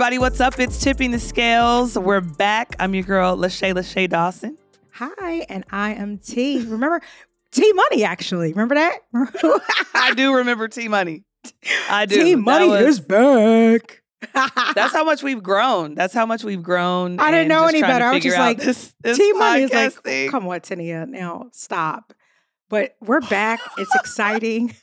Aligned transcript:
Everybody, 0.00 0.18
what's 0.18 0.40
up? 0.40 0.58
It's 0.58 0.82
Tipping 0.82 1.10
the 1.10 1.18
Scales. 1.18 1.98
We're 1.98 2.22
back. 2.22 2.74
I'm 2.78 2.94
your 2.94 3.02
girl, 3.02 3.36
Lachey 3.36 3.74
Lachey 3.74 4.08
Dawson. 4.08 4.56
Hi, 4.94 5.40
and 5.50 5.62
I 5.70 5.92
am 5.92 6.16
T. 6.16 6.64
Remember 6.64 7.02
T 7.52 7.70
Money, 7.74 8.02
actually. 8.02 8.48
Remember 8.54 8.76
that? 8.76 9.00
I 9.92 10.14
do 10.14 10.32
remember 10.32 10.68
T 10.68 10.88
Money. 10.88 11.24
I 11.90 12.06
do. 12.06 12.24
T 12.24 12.34
Money 12.34 12.68
was- 12.68 12.86
is 12.86 13.00
back. 13.00 14.00
That's 14.74 14.94
how 14.94 15.04
much 15.04 15.22
we've 15.22 15.42
grown. 15.42 15.96
That's 15.96 16.14
how 16.14 16.24
much 16.24 16.44
we've 16.44 16.62
grown. 16.62 17.20
I 17.20 17.30
didn't 17.30 17.48
know 17.48 17.66
any 17.66 17.82
better. 17.82 18.06
I 18.06 18.14
was 18.14 18.22
just 18.22 18.38
like, 18.38 18.56
this, 18.62 18.94
this 19.02 19.18
T 19.18 19.34
Money 19.34 19.64
is 19.64 19.70
like, 19.70 19.92
thing. 20.02 20.30
come 20.30 20.48
on, 20.48 20.62
Tania, 20.62 21.04
now 21.04 21.50
stop. 21.52 22.14
But 22.70 22.96
we're 23.02 23.20
back. 23.20 23.60
It's 23.76 23.94
exciting. 23.96 24.74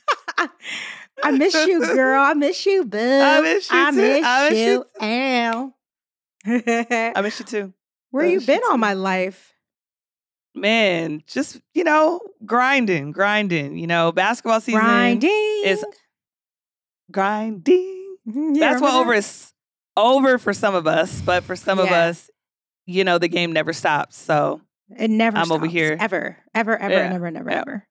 I 1.22 1.30
miss 1.32 1.54
you, 1.54 1.80
girl. 1.80 2.22
I 2.22 2.34
miss 2.34 2.64
you, 2.66 2.84
boo. 2.84 2.98
I 2.98 3.40
miss 3.40 3.70
you 3.70 3.76
I 3.78 3.90
too. 3.90 3.96
miss 3.96 4.24
I 4.24 4.50
miss 4.50 4.58
you. 4.58 4.84
Ow. 5.00 5.74
I 7.16 7.20
miss 7.22 7.38
you 7.40 7.44
too. 7.44 7.72
Where 8.10 8.26
you 8.26 8.40
been 8.40 8.60
all 8.64 8.72
too. 8.72 8.78
my 8.78 8.94
life? 8.94 9.52
Man, 10.54 11.22
just, 11.26 11.60
you 11.74 11.84
know, 11.84 12.20
grinding, 12.44 13.12
grinding. 13.12 13.76
You 13.78 13.86
know, 13.86 14.10
basketball 14.12 14.60
season 14.60 14.80
Grinding. 14.80 15.62
is 15.64 15.84
grinding. 17.10 17.94
Yeah, 18.30 18.72
That's 18.72 18.82
what 18.82 18.92
over 18.92 19.14
is 19.14 19.54
over 19.96 20.36
for 20.36 20.52
some 20.52 20.74
of 20.74 20.86
us, 20.86 21.22
but 21.22 21.44
for 21.44 21.56
some 21.56 21.78
of 21.78 21.88
us, 21.88 22.28
you 22.84 23.02
know, 23.02 23.16
the 23.16 23.28
game 23.28 23.54
never 23.54 23.72
stops. 23.72 24.18
So? 24.18 24.60
It 24.98 25.08
never 25.08 25.38
I'm 25.38 25.50
over 25.50 25.66
here. 25.66 25.96
Ever, 25.98 26.36
ever, 26.54 26.76
ever, 26.76 26.92
Yeah, 26.92 27.08
never, 27.08 27.30
never, 27.30 27.50
yeah. 27.50 27.60
ever. 27.60 27.86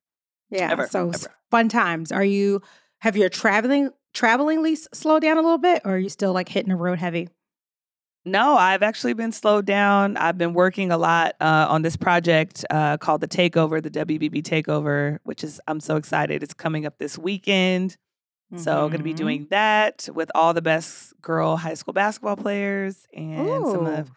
Yeah. 0.52 0.72
Ever, 0.72 0.88
so 0.90 1.10
ever. 1.10 1.34
fun 1.50 1.70
times. 1.70 2.12
Are 2.12 2.24
you 2.24 2.62
have 3.02 3.18
your 3.18 3.30
traveling 3.30 3.92
traveling 4.14 4.64
lease 4.64 4.88
slowed 4.94 5.22
down 5.22 5.38
a 5.38 5.42
little 5.42 5.58
bit 5.58 5.82
or 5.86 5.92
are 5.92 5.98
you 5.98 6.10
still 6.10 6.34
like 6.34 6.50
hitting 6.50 6.70
the 6.70 6.76
road 6.76 7.00
heavy? 7.00 7.30
no, 8.26 8.58
I've 8.58 8.84
actually 8.84 9.14
been 9.14 9.32
slowed 9.32 9.66
down. 9.66 10.18
I've 10.18 10.38
been 10.38 10.54
working 10.54 10.92
a 10.92 10.98
lot 10.98 11.36
uh, 11.40 11.68
on 11.70 11.82
this 11.82 11.96
project 11.96 12.66
uh, 12.70 12.98
called 12.98 13.22
the 13.22 13.28
Takeover, 13.28 13.82
the 13.82 13.90
WBB 13.90 14.44
Takeover, 14.44 15.20
which 15.24 15.46
is 15.46 15.62
I'm 15.66 15.80
so 15.80 15.96
excited. 15.96 16.44
It's 16.44 16.54
coming 16.54 16.86
up 16.86 16.98
this 16.98 17.18
weekend. 17.18 17.96
So 18.56 18.72
I'm 18.84 18.88
going 18.88 19.00
to 19.00 19.04
be 19.04 19.14
doing 19.14 19.48
that 19.50 20.08
with 20.14 20.32
all 20.34 20.54
the 20.54 20.62
best 20.62 21.14
girl 21.22 21.58
high 21.58 21.74
school 21.74 21.94
basketball 21.94 22.38
players 22.38 23.06
and 23.14 23.66
some 23.66 23.86
of 23.86 24.10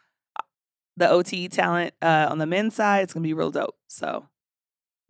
the 0.97 1.11
OTE 1.11 1.51
talent 1.51 1.95
uh, 2.01 2.29
on 2.31 2.39
the 2.39 2.47
men's 2.47 2.77
side. 2.77 3.03
It's 3.03 3.13
going 3.13 3.25
to 3.25 3.29
be 3.29 3.35
real 3.35 3.51
dope. 3.51 3.75
So 3.89 4.29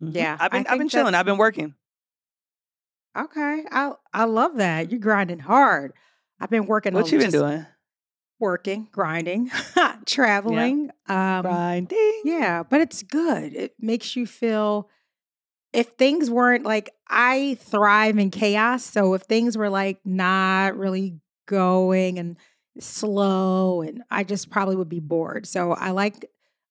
mhm. 0.01 0.15
Yeah, 0.15 0.37
I've 0.39 0.51
been 0.51 0.65
I've 0.67 0.79
been 0.79 0.89
chilling. 0.89 1.13
I've 1.13 1.25
been 1.27 1.37
working. 1.37 1.75
Okay. 3.17 3.63
I 3.71 3.91
I 4.13 4.23
love 4.25 4.55
that. 4.57 4.91
You're 4.91 4.99
grinding 4.99 5.39
hard. 5.39 5.93
I've 6.39 6.49
been 6.49 6.65
working 6.65 6.93
What 6.93 7.11
you 7.11 7.19
been 7.19 7.31
doing? 7.31 7.65
Working, 8.39 8.87
grinding, 8.91 9.51
traveling. 10.05 10.89
Um 11.07 11.43
Grinding. 11.43 12.21
Yeah, 12.25 12.63
but 12.63 12.81
it's 12.81 13.03
good. 13.03 13.53
It 13.53 13.75
makes 13.79 14.15
you 14.15 14.25
feel 14.25 14.89
if 15.73 15.87
things 15.97 16.29
weren't 16.29 16.65
like 16.65 16.89
I 17.07 17.57
thrive 17.61 18.17
in 18.17 18.31
chaos. 18.31 18.83
So 18.83 19.13
if 19.13 19.23
things 19.23 19.57
were 19.57 19.69
like 19.69 19.99
not 20.05 20.77
really 20.77 21.19
going 21.47 22.17
and 22.19 22.37
slow 22.79 23.81
and 23.81 24.03
I 24.09 24.23
just 24.23 24.49
probably 24.49 24.75
would 24.75 24.89
be 24.89 24.99
bored. 24.99 25.45
So 25.45 25.73
I 25.73 25.91
like 25.91 26.25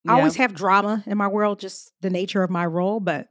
I 0.08 0.12
Yeah. 0.12 0.16
always 0.16 0.36
have 0.36 0.54
drama 0.54 1.04
in 1.06 1.19
my 1.19 1.28
world, 1.28 1.60
just 1.60 1.92
the 2.00 2.10
nature 2.10 2.42
of 2.42 2.50
my 2.50 2.66
role, 2.66 3.00
but 3.00 3.28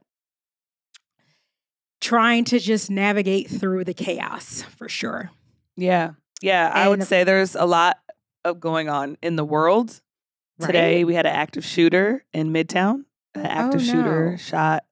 trying 2.00 2.44
to 2.44 2.58
just 2.58 2.90
navigate 2.90 3.48
through 3.48 3.84
the 3.84 3.94
chaos 3.94 4.62
for 4.76 4.88
sure. 4.88 5.30
Yeah. 5.76 6.12
Yeah. 6.40 6.70
I 6.72 6.88
would 6.88 7.02
say 7.04 7.24
there's 7.24 7.54
a 7.54 7.66
lot 7.66 7.98
of 8.44 8.60
going 8.60 8.88
on 8.88 9.18
in 9.22 9.36
the 9.36 9.44
world. 9.44 10.00
Today 10.60 11.04
we 11.04 11.14
had 11.14 11.24
an 11.26 11.34
active 11.34 11.64
shooter 11.64 12.24
in 12.32 12.52
Midtown. 12.52 13.04
An 13.34 13.46
active 13.46 13.82
shooter 13.82 14.32
no. 14.32 14.36
shot 14.36 14.84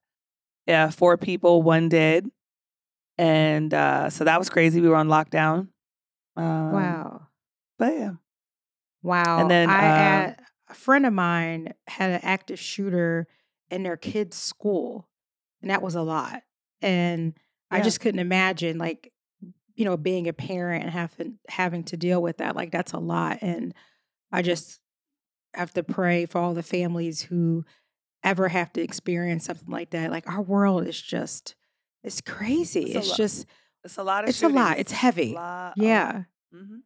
yeah, 0.68 0.91
four 0.91 1.16
people, 1.16 1.62
one 1.62 1.88
dead. 1.88 2.30
And 3.16 3.72
uh, 3.72 4.10
so 4.10 4.24
that 4.24 4.38
was 4.38 4.50
crazy. 4.50 4.80
We 4.80 4.88
were 4.88 4.97
on 4.97 5.08
lockdown. 5.08 5.68
Um, 6.36 6.72
Wow. 6.72 7.26
But 7.78 7.94
yeah. 7.94 8.10
Wow. 9.02 9.41
And 9.41 9.50
then, 9.50 9.70
I 9.70 10.26
uh, 10.26 10.34
a 10.68 10.74
friend 10.74 11.06
of 11.06 11.12
mine 11.14 11.72
had 11.88 12.10
an 12.10 12.20
active 12.22 12.58
shooter 12.58 13.26
in 13.70 13.82
their 13.82 13.97
kid's 13.97 14.36
school, 14.36 15.08
and 15.62 15.70
that 15.70 15.80
was 15.80 15.94
a 15.94 16.02
lot. 16.02 16.42
And 16.81 17.34
I 17.71 17.81
just 17.81 18.00
couldn't 18.00 18.21
imagine, 18.21 18.78
like, 18.78 19.12
you 19.75 19.84
know, 19.84 19.97
being 19.97 20.27
a 20.28 20.33
parent 20.33 20.84
and 20.84 20.93
having 20.93 21.39
having 21.49 21.84
to 21.84 21.97
deal 21.97 22.22
with 22.22 22.39
that. 22.39 22.56
Like, 22.56 22.71
that's 22.72 22.93
a 22.93 22.99
lot. 22.99 23.39
And 23.43 23.75
I 24.33 24.43
just 24.43 24.81
have 25.55 25.72
to 25.75 25.83
pray 25.83 26.27
for 26.27 26.39
all 26.39 26.55
the 26.55 26.62
families 26.62 27.22
who 27.22 27.65
ever 28.25 28.49
have 28.49 28.72
to 28.75 28.83
experience 28.83 29.44
something 29.44 29.71
like 29.71 29.91
that. 29.91 30.11
Like, 30.11 30.28
our 30.28 30.43
world 30.43 30.87
is 30.87 31.00
just, 31.00 31.55
it's 32.03 32.21
crazy. 32.21 32.93
It's 32.95 33.09
It's, 33.09 33.16
just, 33.16 33.47
It's 33.84 33.99
a 33.99 34.03
lot 34.03 34.25
of 34.25 34.31
it's 34.31 34.43
a 34.43 34.49
lot. 34.49 34.78
It's 34.78 34.93
heavy. 34.93 35.34
Lot, 35.34 35.75
Yeah 35.77 36.25
hmm 36.53 36.78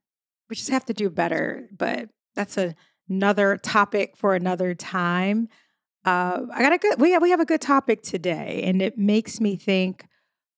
we 0.48 0.56
just 0.56 0.70
have 0.70 0.84
to 0.84 0.92
do 0.92 1.08
better. 1.08 1.66
But 1.76 2.10
that's 2.34 2.58
a, 2.58 2.74
another 3.08 3.56
topic 3.56 4.18
for 4.18 4.34
another 4.34 4.74
time. 4.74 5.48
Uh, 6.04 6.42
I 6.52 6.62
got 6.62 6.72
a 6.72 6.78
good. 6.78 7.00
We 7.00 7.12
have 7.12 7.22
we 7.22 7.30
have 7.30 7.40
a 7.40 7.44
good 7.44 7.60
topic 7.60 8.02
today, 8.02 8.62
and 8.64 8.82
it 8.82 8.98
makes 8.98 9.40
me 9.40 9.56
think 9.56 10.06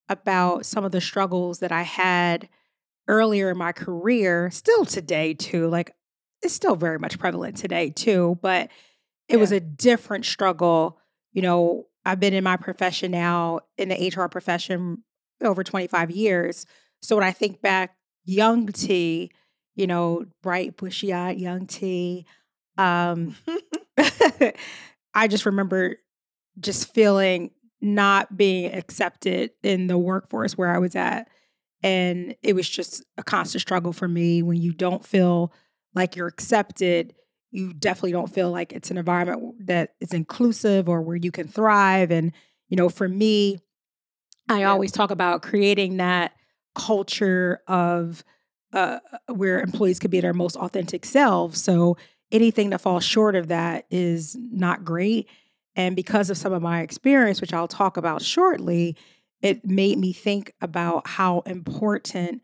about 0.08 0.66
some 0.66 0.84
of 0.84 0.92
the 0.92 1.00
struggles 1.00 1.60
that 1.60 1.72
I 1.72 1.82
had 1.82 2.48
earlier 3.08 3.50
in 3.50 3.58
my 3.58 3.72
career. 3.72 4.50
Still 4.50 4.84
today 4.84 5.34
too. 5.34 5.68
Like 5.68 5.92
it's 6.42 6.54
still 6.54 6.76
very 6.76 6.98
much 6.98 7.18
prevalent 7.18 7.56
today 7.56 7.90
too, 7.90 8.38
but 8.42 8.70
it 9.28 9.38
was 9.38 9.52
a 9.52 9.60
different 9.60 10.24
struggle. 10.26 10.98
You 11.32 11.42
know, 11.42 11.86
I've 12.06 12.20
been 12.20 12.34
in 12.34 12.44
my 12.44 12.56
profession 12.56 13.10
now 13.10 13.60
in 13.78 13.88
the 13.90 14.02
HR 14.02 14.28
profession 14.28 15.04
over 15.42 15.64
25 15.64 16.10
years. 16.10 16.66
So 17.02 17.16
when 17.16 17.24
I 17.24 17.32
think 17.32 17.60
back, 17.60 17.96
young 18.24 18.68
T, 18.68 19.30
you 19.76 19.86
know, 19.86 20.24
bright, 20.42 20.76
bushy 20.76 21.12
eyed 21.12 21.38
young 21.38 21.66
T, 21.66 22.26
um, 22.78 23.36
I 25.14 25.28
just 25.28 25.46
remember 25.46 25.96
just 26.60 26.92
feeling 26.92 27.50
not 27.80 28.36
being 28.36 28.72
accepted 28.72 29.50
in 29.62 29.86
the 29.86 29.98
workforce 29.98 30.56
where 30.56 30.74
I 30.74 30.78
was 30.78 30.96
at. 30.96 31.28
And 31.82 32.34
it 32.42 32.54
was 32.54 32.68
just 32.68 33.04
a 33.18 33.22
constant 33.22 33.60
struggle 33.60 33.92
for 33.92 34.08
me 34.08 34.42
when 34.42 34.56
you 34.56 34.72
don't 34.72 35.04
feel 35.04 35.52
like 35.94 36.16
you're 36.16 36.26
accepted. 36.26 37.14
You 37.50 37.74
definitely 37.74 38.12
don't 38.12 38.32
feel 38.32 38.50
like 38.50 38.72
it's 38.72 38.90
an 38.90 38.96
environment 38.96 39.66
that 39.66 39.94
is 40.00 40.12
inclusive 40.12 40.88
or 40.88 41.02
where 41.02 41.16
you 41.16 41.30
can 41.30 41.46
thrive. 41.46 42.10
And, 42.10 42.32
you 42.68 42.76
know, 42.76 42.88
for 42.88 43.06
me, 43.06 43.58
I 44.48 44.64
always 44.64 44.92
talk 44.92 45.10
about 45.10 45.42
creating 45.42 45.98
that 45.98 46.32
culture 46.74 47.60
of 47.68 48.24
uh, 48.72 48.98
where 49.28 49.60
employees 49.60 49.98
could 49.98 50.10
be 50.10 50.20
their 50.20 50.34
most 50.34 50.56
authentic 50.56 51.04
selves. 51.04 51.62
So 51.62 51.96
anything 52.34 52.70
that 52.70 52.80
falls 52.80 53.04
short 53.04 53.36
of 53.36 53.48
that 53.48 53.86
is 53.90 54.36
not 54.38 54.84
great. 54.84 55.28
And 55.76 55.96
because 55.96 56.30
of 56.30 56.36
some 56.36 56.52
of 56.52 56.60
my 56.60 56.82
experience, 56.82 57.40
which 57.40 57.54
I'll 57.54 57.68
talk 57.68 57.96
about 57.96 58.22
shortly, 58.22 58.96
it 59.40 59.64
made 59.64 59.98
me 59.98 60.12
think 60.12 60.52
about 60.60 61.06
how 61.06 61.40
important 61.40 62.42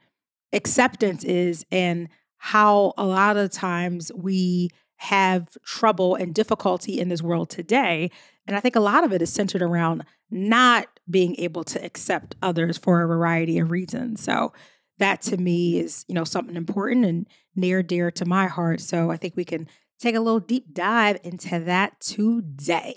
acceptance 0.52 1.24
is 1.24 1.66
and 1.70 2.08
how 2.38 2.94
a 2.96 3.04
lot 3.04 3.36
of 3.36 3.50
times 3.50 4.10
we 4.14 4.70
have 4.96 5.48
trouble 5.64 6.14
and 6.14 6.34
difficulty 6.34 7.00
in 7.00 7.08
this 7.08 7.22
world 7.22 7.50
today. 7.50 8.10
And 8.46 8.56
I 8.56 8.60
think 8.60 8.76
a 8.76 8.80
lot 8.80 9.04
of 9.04 9.12
it 9.12 9.22
is 9.22 9.32
centered 9.32 9.62
around 9.62 10.04
not 10.30 10.86
being 11.08 11.34
able 11.38 11.64
to 11.64 11.84
accept 11.84 12.36
others 12.42 12.78
for 12.78 13.02
a 13.02 13.06
variety 13.06 13.58
of 13.58 13.70
reasons. 13.70 14.22
So 14.22 14.52
that 15.00 15.20
to 15.22 15.36
me 15.36 15.78
is, 15.78 16.04
you 16.08 16.14
know, 16.14 16.24
something 16.24 16.56
important 16.56 17.04
and 17.04 17.26
near 17.54 17.82
dear 17.82 18.10
to 18.12 18.24
my 18.24 18.46
heart. 18.46 18.80
So 18.80 19.10
I 19.10 19.16
think 19.18 19.34
we 19.36 19.44
can 19.44 19.68
take 19.98 20.14
a 20.14 20.20
little 20.20 20.40
deep 20.40 20.72
dive 20.72 21.18
into 21.24 21.58
that 21.60 22.00
today. 22.00 22.94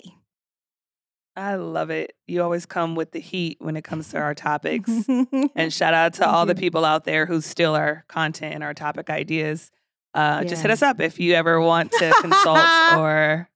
I 1.36 1.56
love 1.56 1.90
it. 1.90 2.14
You 2.28 2.42
always 2.42 2.64
come 2.64 2.94
with 2.94 3.10
the 3.10 3.18
heat 3.18 3.56
when 3.60 3.76
it 3.76 3.82
comes 3.82 4.08
to 4.10 4.18
our 4.18 4.34
topics. 4.34 4.88
and 5.56 5.72
shout 5.72 5.92
out 5.92 6.14
to 6.14 6.28
all 6.28 6.46
the 6.46 6.54
people 6.54 6.84
out 6.84 7.04
there 7.04 7.26
who 7.26 7.40
steal 7.40 7.74
our 7.74 8.04
content 8.06 8.54
and 8.54 8.62
our 8.62 8.72
topic 8.72 9.10
ideas. 9.10 9.72
Uh, 10.14 10.44
Just 10.44 10.62
hit 10.62 10.70
us 10.70 10.80
up 10.80 11.00
if 11.00 11.18
you 11.18 11.34
ever 11.34 11.60
want 11.60 11.90
to 11.90 12.14
consult 12.20 12.60
or 12.96 13.48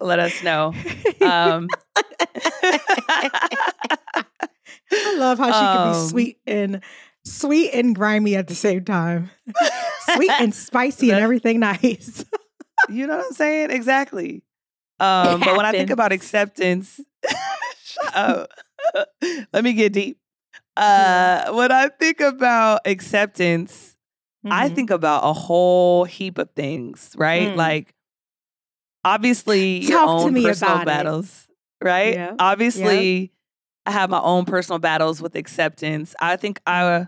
let 0.00 0.18
us 0.18 0.42
know. 0.42 0.72
Um, 1.20 1.68
I 4.90 5.14
love 5.18 5.38
how 5.38 5.46
she 5.48 5.52
can 5.52 5.88
Um, 5.88 5.92
be 5.92 6.08
sweet 6.08 6.38
and 6.46 6.80
sweet 7.30 7.72
and 7.72 7.94
grimy 7.94 8.36
at 8.36 8.46
the 8.48 8.54
same 8.54 8.84
time. 8.84 9.30
sweet 10.14 10.30
and 10.38 10.54
spicy 10.54 11.10
and 11.10 11.20
everything 11.20 11.60
nice. 11.60 12.24
you 12.90 13.06
know 13.06 13.16
what 13.16 13.26
I'm 13.26 13.32
saying? 13.32 13.70
Exactly. 13.70 14.42
Um, 15.00 15.42
but 15.44 15.56
when 15.56 15.66
I 15.66 15.72
think 15.72 15.90
about 15.90 16.12
acceptance, 16.12 17.00
shut 17.84 18.16
up. 18.16 18.50
Let 19.52 19.62
me 19.64 19.72
get 19.74 19.92
deep. 19.92 20.18
Uh, 20.76 21.52
when 21.52 21.70
I 21.72 21.88
think 21.88 22.20
about 22.20 22.80
acceptance, 22.86 23.96
I 24.44 24.68
Mhm. 24.68 24.74
think 24.74 24.90
about 24.90 25.24
a 25.24 25.32
whole 25.32 26.04
heap 26.04 26.38
of 26.38 26.50
things, 26.56 27.12
right? 27.16 27.52
Mm. 27.52 27.56
Like 27.56 27.94
obviously 29.04 29.78
your 29.84 29.98
Talk 29.98 30.18
to 30.18 30.24
own 30.26 30.32
me 30.34 30.42
personal 30.44 30.74
about 30.76 30.82
it. 30.82 30.86
battles, 30.86 31.48
right? 31.82 32.14
Yeah, 32.14 32.34
Obviously 32.38 33.32
I 33.86 33.90
have 33.90 34.10
my 34.10 34.20
own 34.20 34.44
personal 34.44 34.78
battles 34.78 35.20
with 35.22 35.34
acceptance. 35.34 36.14
I 36.20 36.36
think 36.36 36.60
I 36.66 37.06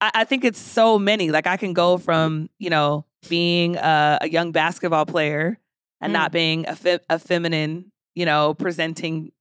I, 0.00 0.10
I 0.14 0.24
think 0.24 0.44
it's 0.44 0.58
so 0.58 0.98
many. 0.98 1.30
Like 1.30 1.46
I 1.46 1.56
can 1.56 1.72
go 1.72 1.98
from, 1.98 2.48
you 2.58 2.70
know, 2.70 3.04
being 3.28 3.76
a, 3.76 4.18
a 4.22 4.28
young 4.28 4.52
basketball 4.52 5.06
player 5.06 5.58
and 6.00 6.10
Mm. 6.10 6.14
not 6.14 6.32
being 6.32 6.68
a, 6.68 6.76
fe- 6.76 7.00
a 7.10 7.18
feminine, 7.18 7.90
you 8.14 8.24
know, 8.24 8.54
presenting 8.54 9.32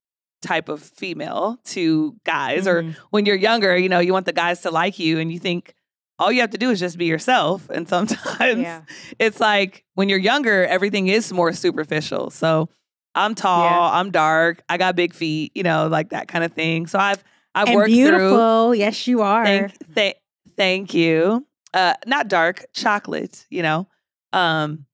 type 0.42 0.70
of 0.70 0.82
female 0.82 1.60
to 1.66 2.16
guys 2.26 2.68
or 2.68 2.84
Mhm. 2.84 2.96
when 3.12 3.26
you're 3.26 3.36
younger, 3.36 3.76
you 3.78 3.90
know, 3.90 4.00
you 4.00 4.14
want 4.14 4.26
the 4.26 4.34
guys 4.34 4.62
to 4.62 4.72
like 4.72 4.98
you 5.00 5.20
and 5.20 5.32
you 5.32 5.40
think 5.40 5.74
all 6.20 6.32
you 6.32 6.42
have 6.42 6.50
to 6.52 6.58
do 6.58 6.70
is 6.72 6.80
just 6.80 6.98
be 6.98 7.06
yourself. 7.06 7.70
And 7.70 7.88
sometimes 7.96 8.62
yeah. 8.62 8.82
it's 9.20 9.40
like 9.40 9.84
when 9.96 10.10
you're 10.10 10.18
younger, 10.20 10.66
everything 10.66 11.08
is 11.08 11.32
more 11.32 11.54
superficial. 11.54 12.30
So 12.32 12.70
I'm 13.16 13.34
tall, 13.36 13.92
I'm 13.92 14.12
dark, 14.12 14.62
I 14.70 14.78
got 14.78 14.96
big 14.96 15.14
feet, 15.14 15.52
you 15.56 15.64
know, 15.64 15.88
like 15.88 16.10
that 16.10 16.28
kind 16.28 16.44
of 16.44 16.54
thing. 16.54 16.88
So 16.88 16.98
I've 17.00 17.24
I've 17.56 17.68
and 17.68 17.76
worked 17.76 17.90
through 17.90 17.96
beautiful. 17.96 18.76
Yes, 18.76 19.08
you 19.08 19.22
are. 19.22 19.44
thank 19.46 19.72
thank 19.94 20.16
thank 20.58 20.94
you. 20.94 21.46
Uh 21.74 21.94
not 22.06 22.28
dark, 22.28 22.66
chocolate, 22.74 23.46
you 23.50 23.62
know. 23.64 23.88
Um 24.34 24.86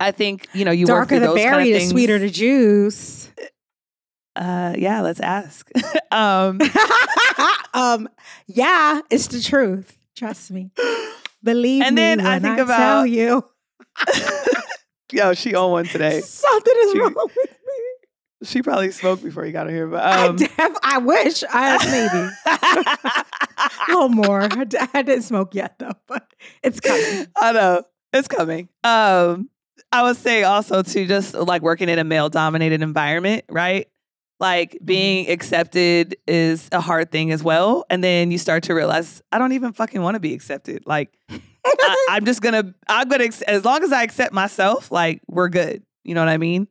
I 0.00 0.12
think, 0.12 0.46
you 0.52 0.64
know, 0.64 0.70
you 0.70 0.86
Darker 0.86 1.18
the 1.18 1.26
those 1.26 1.34
berry, 1.36 1.64
kind 1.64 1.74
of 1.74 1.80
the 1.82 1.86
sweeter 1.88 2.18
the 2.18 2.30
juice. 2.30 3.30
uh 4.36 4.74
yeah, 4.78 5.00
let's 5.02 5.20
ask. 5.20 5.68
um 6.12 6.60
um, 7.74 8.08
yeah, 8.46 9.00
it's 9.10 9.26
the 9.28 9.40
truth. 9.40 9.96
Trust 10.16 10.50
me. 10.50 10.70
Believe 11.42 11.82
And 11.82 11.94
me 11.94 12.02
then 12.02 12.18
when 12.18 12.26
I 12.26 12.38
think 12.40 12.56
tell 12.56 12.64
about- 12.64 13.02
you 13.10 13.44
Yo, 15.12 15.32
she 15.34 15.54
on 15.54 15.70
one 15.70 15.84
today. 15.86 16.20
something 16.20 16.74
is 16.84 16.92
She- 16.92 16.98
wrong 17.00 17.14
with 17.14 17.36
me. 17.36 17.44
She 18.44 18.62
probably 18.62 18.92
smoked 18.92 19.24
before 19.24 19.44
you 19.46 19.52
got 19.52 19.66
her 19.66 19.72
here, 19.72 19.88
but 19.88 20.00
I, 20.04 20.26
um 20.28 20.36
def- 20.36 20.76
I 20.82 20.98
wish 20.98 21.42
I 21.50 21.78
maybe 21.90 23.47
a 23.88 23.92
little 23.92 24.08
more. 24.08 24.42
I, 24.42 25.02
didn't 25.02 25.22
smoke 25.22 25.54
yet 25.54 25.78
though, 25.78 25.92
but 26.06 26.26
it's 26.62 26.80
coming. 26.80 27.26
I 27.36 27.52
know 27.52 27.82
it's 28.12 28.28
coming. 28.28 28.68
Um, 28.84 29.50
I 29.92 30.02
would 30.02 30.16
say 30.16 30.42
also 30.42 30.82
to 30.82 31.06
just 31.06 31.34
like 31.34 31.62
working 31.62 31.88
in 31.88 31.98
a 31.98 32.04
male 32.04 32.28
dominated 32.28 32.82
environment, 32.82 33.44
right? 33.48 33.88
Like 34.40 34.78
being 34.84 35.28
accepted 35.30 36.16
is 36.26 36.68
a 36.70 36.80
hard 36.80 37.10
thing 37.10 37.32
as 37.32 37.42
well, 37.42 37.84
and 37.90 38.04
then 38.04 38.30
you 38.30 38.38
start 38.38 38.64
to 38.64 38.74
realize 38.74 39.22
I 39.32 39.38
don't 39.38 39.52
even 39.52 39.72
fucking 39.72 40.00
want 40.00 40.14
to 40.14 40.20
be 40.20 40.32
accepted. 40.32 40.84
Like 40.86 41.16
I, 41.28 42.06
I'm 42.10 42.24
just 42.24 42.40
gonna, 42.40 42.74
I'm 42.88 43.08
gonna, 43.08 43.28
as 43.46 43.64
long 43.64 43.82
as 43.82 43.92
I 43.92 44.04
accept 44.04 44.32
myself, 44.32 44.92
like 44.92 45.22
we're 45.26 45.48
good. 45.48 45.82
You 46.04 46.14
know 46.14 46.20
what 46.20 46.28
I 46.28 46.38
mean? 46.38 46.68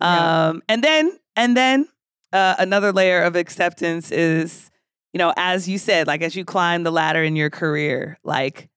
Yeah. 0.00 0.48
Um, 0.48 0.62
and 0.68 0.82
then, 0.82 1.16
and 1.36 1.56
then 1.56 1.86
uh, 2.32 2.56
another 2.58 2.92
layer 2.92 3.22
of 3.22 3.36
acceptance 3.36 4.10
is, 4.10 4.71
you 5.12 5.18
know, 5.18 5.32
as 5.36 5.68
you 5.68 5.78
said, 5.78 6.06
like 6.06 6.22
as 6.22 6.34
you 6.34 6.44
climb 6.44 6.82
the 6.82 6.90
ladder 6.90 7.22
in 7.22 7.36
your 7.36 7.50
career, 7.50 8.18
like 8.24 8.68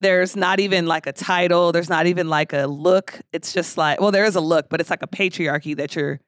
there's 0.00 0.36
not 0.36 0.60
even 0.60 0.86
like 0.86 1.06
a 1.06 1.12
title, 1.12 1.72
there's 1.72 1.88
not 1.88 2.06
even 2.06 2.28
like 2.28 2.52
a 2.52 2.66
look. 2.66 3.20
It's 3.32 3.52
just 3.52 3.76
like, 3.76 4.00
well, 4.00 4.10
there 4.12 4.24
is 4.24 4.36
a 4.36 4.40
look, 4.40 4.68
but 4.68 4.80
it's 4.80 4.90
like 4.90 5.02
a 5.02 5.08
patriarchy 5.08 5.76
that 5.76 5.96
you're 5.96 6.20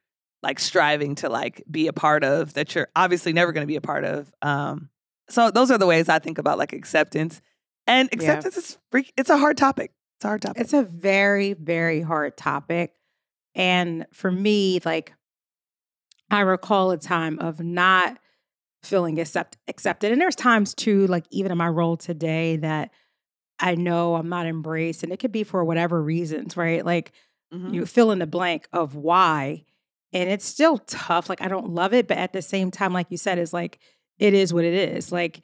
like 0.42 0.58
striving 0.58 1.14
to 1.16 1.28
like 1.28 1.62
be 1.70 1.86
a 1.86 1.92
part 1.92 2.24
of 2.24 2.54
that 2.54 2.74
you're 2.74 2.88
obviously 2.96 3.32
never 3.32 3.52
going 3.52 3.62
to 3.62 3.66
be 3.66 3.76
a 3.76 3.80
part 3.80 4.04
of. 4.04 4.30
Um, 4.42 4.90
so 5.28 5.50
those 5.50 5.70
are 5.70 5.78
the 5.78 5.86
ways 5.86 6.08
I 6.08 6.18
think 6.18 6.38
about 6.38 6.58
like 6.58 6.72
acceptance. 6.72 7.40
And 7.86 8.08
Yeah. 8.12 8.16
acceptance 8.16 8.56
is 8.56 8.78
freak, 8.90 9.12
it's 9.16 9.30
a 9.30 9.38
hard 9.38 9.56
topic. 9.56 9.92
It's 10.18 10.24
a 10.24 10.28
hard 10.28 10.42
topic. 10.42 10.62
It's 10.62 10.72
a 10.72 10.82
very, 10.82 11.52
very 11.52 12.00
hard 12.00 12.36
topic. 12.36 12.94
And 13.54 14.06
for 14.12 14.30
me, 14.30 14.80
like, 14.84 15.12
I 16.30 16.40
recall 16.40 16.90
a 16.90 16.98
time 16.98 17.38
of 17.38 17.60
not 17.60 18.18
feeling 18.82 19.18
accept- 19.20 19.56
accepted. 19.68 20.12
And 20.12 20.20
there's 20.20 20.36
times 20.36 20.74
too, 20.74 21.06
like, 21.06 21.24
even 21.30 21.50
in 21.52 21.58
my 21.58 21.68
role 21.68 21.96
today, 21.96 22.56
that 22.58 22.90
I 23.58 23.74
know 23.74 24.14
I'm 24.16 24.28
not 24.28 24.46
embraced. 24.46 25.02
And 25.02 25.12
it 25.12 25.18
could 25.18 25.32
be 25.32 25.44
for 25.44 25.64
whatever 25.64 26.02
reasons, 26.02 26.56
right? 26.56 26.84
Like, 26.84 27.12
Mhm. 27.52 27.74
you 27.74 27.86
fill 27.86 28.10
in 28.10 28.18
the 28.18 28.26
blank 28.26 28.68
of 28.72 28.94
why. 28.94 29.64
And 30.12 30.30
it's 30.30 30.44
still 30.44 30.78
tough. 30.78 31.28
Like, 31.28 31.40
I 31.42 31.48
don't 31.48 31.70
love 31.70 31.92
it. 31.94 32.06
But 32.06 32.18
at 32.18 32.32
the 32.32 32.42
same 32.42 32.70
time, 32.70 32.92
like 32.92 33.06
you 33.10 33.16
said, 33.16 33.38
it's 33.38 33.52
like, 33.52 33.78
it 34.18 34.34
is 34.34 34.52
what 34.54 34.64
it 34.64 34.74
is. 34.74 35.10
Like, 35.12 35.40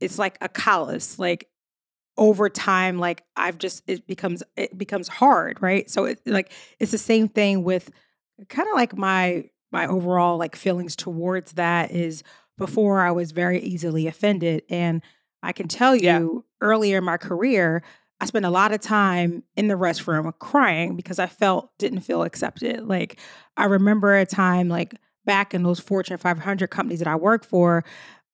it's 0.00 0.18
like 0.18 0.38
a 0.40 0.48
callus. 0.48 1.18
Like, 1.18 1.48
over 2.16 2.48
time 2.48 2.98
like 2.98 3.22
i've 3.36 3.58
just 3.58 3.80
it 3.86 4.04
becomes 4.08 4.42
it 4.56 4.76
becomes 4.76 5.06
hard 5.06 5.56
right 5.62 5.88
so 5.88 6.04
it 6.04 6.20
like 6.26 6.50
it's 6.80 6.90
the 6.90 6.98
same 6.98 7.28
thing 7.28 7.62
with 7.62 7.90
kind 8.48 8.68
of 8.68 8.74
like 8.74 8.96
my 8.96 9.44
my 9.70 9.86
overall 9.86 10.36
like 10.36 10.56
feelings 10.56 10.96
towards 10.96 11.52
that 11.52 11.92
is 11.92 12.24
before 12.58 13.00
i 13.00 13.10
was 13.10 13.32
very 13.32 13.60
easily 13.60 14.06
offended 14.06 14.62
and 14.68 15.00
i 15.42 15.52
can 15.52 15.68
tell 15.68 15.94
you 15.96 16.02
Yeah. 16.02 16.26
earlier 16.60 16.98
in 16.98 17.04
my 17.04 17.16
career 17.16 17.82
i 18.20 18.26
spent 18.26 18.44
a 18.44 18.50
lot 18.50 18.72
of 18.72 18.80
time 18.80 19.42
in 19.56 19.68
the 19.68 19.74
restroom 19.74 20.30
crying 20.38 20.96
because 20.96 21.18
i 21.18 21.26
felt 21.26 21.70
didn't 21.78 22.00
feel 22.00 22.22
accepted 22.24 22.86
like 22.86 23.18
i 23.56 23.64
remember 23.64 24.14
a 24.16 24.26
time 24.26 24.68
like 24.68 24.94
back 25.24 25.54
in 25.54 25.62
those 25.62 25.80
fortune 25.80 26.16
500 26.18 26.68
companies 26.68 26.98
that 26.98 27.08
i 27.08 27.16
worked 27.16 27.44
for 27.46 27.84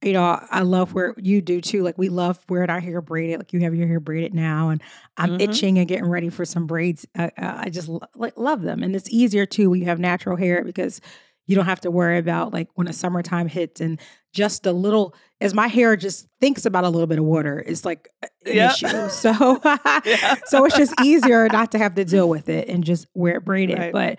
you 0.03 0.13
know, 0.13 0.39
I 0.51 0.61
love 0.61 0.93
where 0.93 1.15
you 1.17 1.41
do 1.41 1.63
too. 1.63 1.83
Like 1.83 1.97
we 1.97 2.11
love 2.11 2.39
wearing 2.51 2.69
our 2.69 2.81
hair 2.81 3.01
braided. 3.01 3.39
Like 3.39 3.55
you 3.55 3.61
have 3.61 3.75
your 3.75 3.87
hair 3.89 4.01
braided 4.01 4.35
now, 4.35 4.69
and 4.69 4.83
I'm 5.17 5.31
Mhm. 5.31 5.41
itching 5.41 5.79
and 5.79 5.89
getting 5.89 6.05
ready 6.07 6.29
for 6.29 6.45
some 6.45 6.67
braids. 6.67 7.07
Uh, 7.19 7.31
uh, 7.39 7.55
I 7.57 7.71
just 7.71 7.89
lo- 7.89 8.03
like 8.15 8.37
love 8.37 8.61
them, 8.61 8.83
and 8.83 8.95
it's 8.95 9.09
easier 9.09 9.47
too 9.47 9.71
when 9.71 9.81
you 9.81 9.87
have 9.87 9.99
natural 9.99 10.37
hair 10.37 10.63
because 10.63 11.01
you 11.47 11.55
don't 11.57 11.67
have 11.67 11.81
to 11.83 11.91
worry 11.91 12.19
about 12.19 12.53
like 12.53 12.69
when 12.75 12.87
the 12.87 12.93
summertime 12.93 13.49
hits 13.49 13.81
and 13.81 14.01
just 14.33 14.67
a 14.67 14.73
little. 14.73 15.15
As 15.41 15.53
my 15.53 15.67
hair 15.69 15.95
just 15.97 16.27
thinks 16.41 16.65
about 16.65 16.85
a 16.85 16.89
little 16.89 17.07
bit 17.07 17.19
of 17.19 17.25
water, 17.25 17.63
it's 17.67 17.85
like 17.85 18.09
an 18.23 18.29
Yep. 18.55 18.73
issue. 18.73 19.09
So, 19.11 19.61
Yeah. 19.65 20.35
so 20.47 20.65
it's 20.65 20.77
just 20.77 20.95
easier 21.03 21.49
not 21.49 21.73
to 21.73 21.79
have 21.79 21.95
to 21.97 22.05
deal 22.05 22.29
with 22.29 22.49
it 22.49 22.69
and 22.69 22.83
just 22.83 23.07
wear 23.15 23.37
it 23.37 23.45
braided. 23.45 23.79
Right. 23.79 23.93
But 23.93 24.19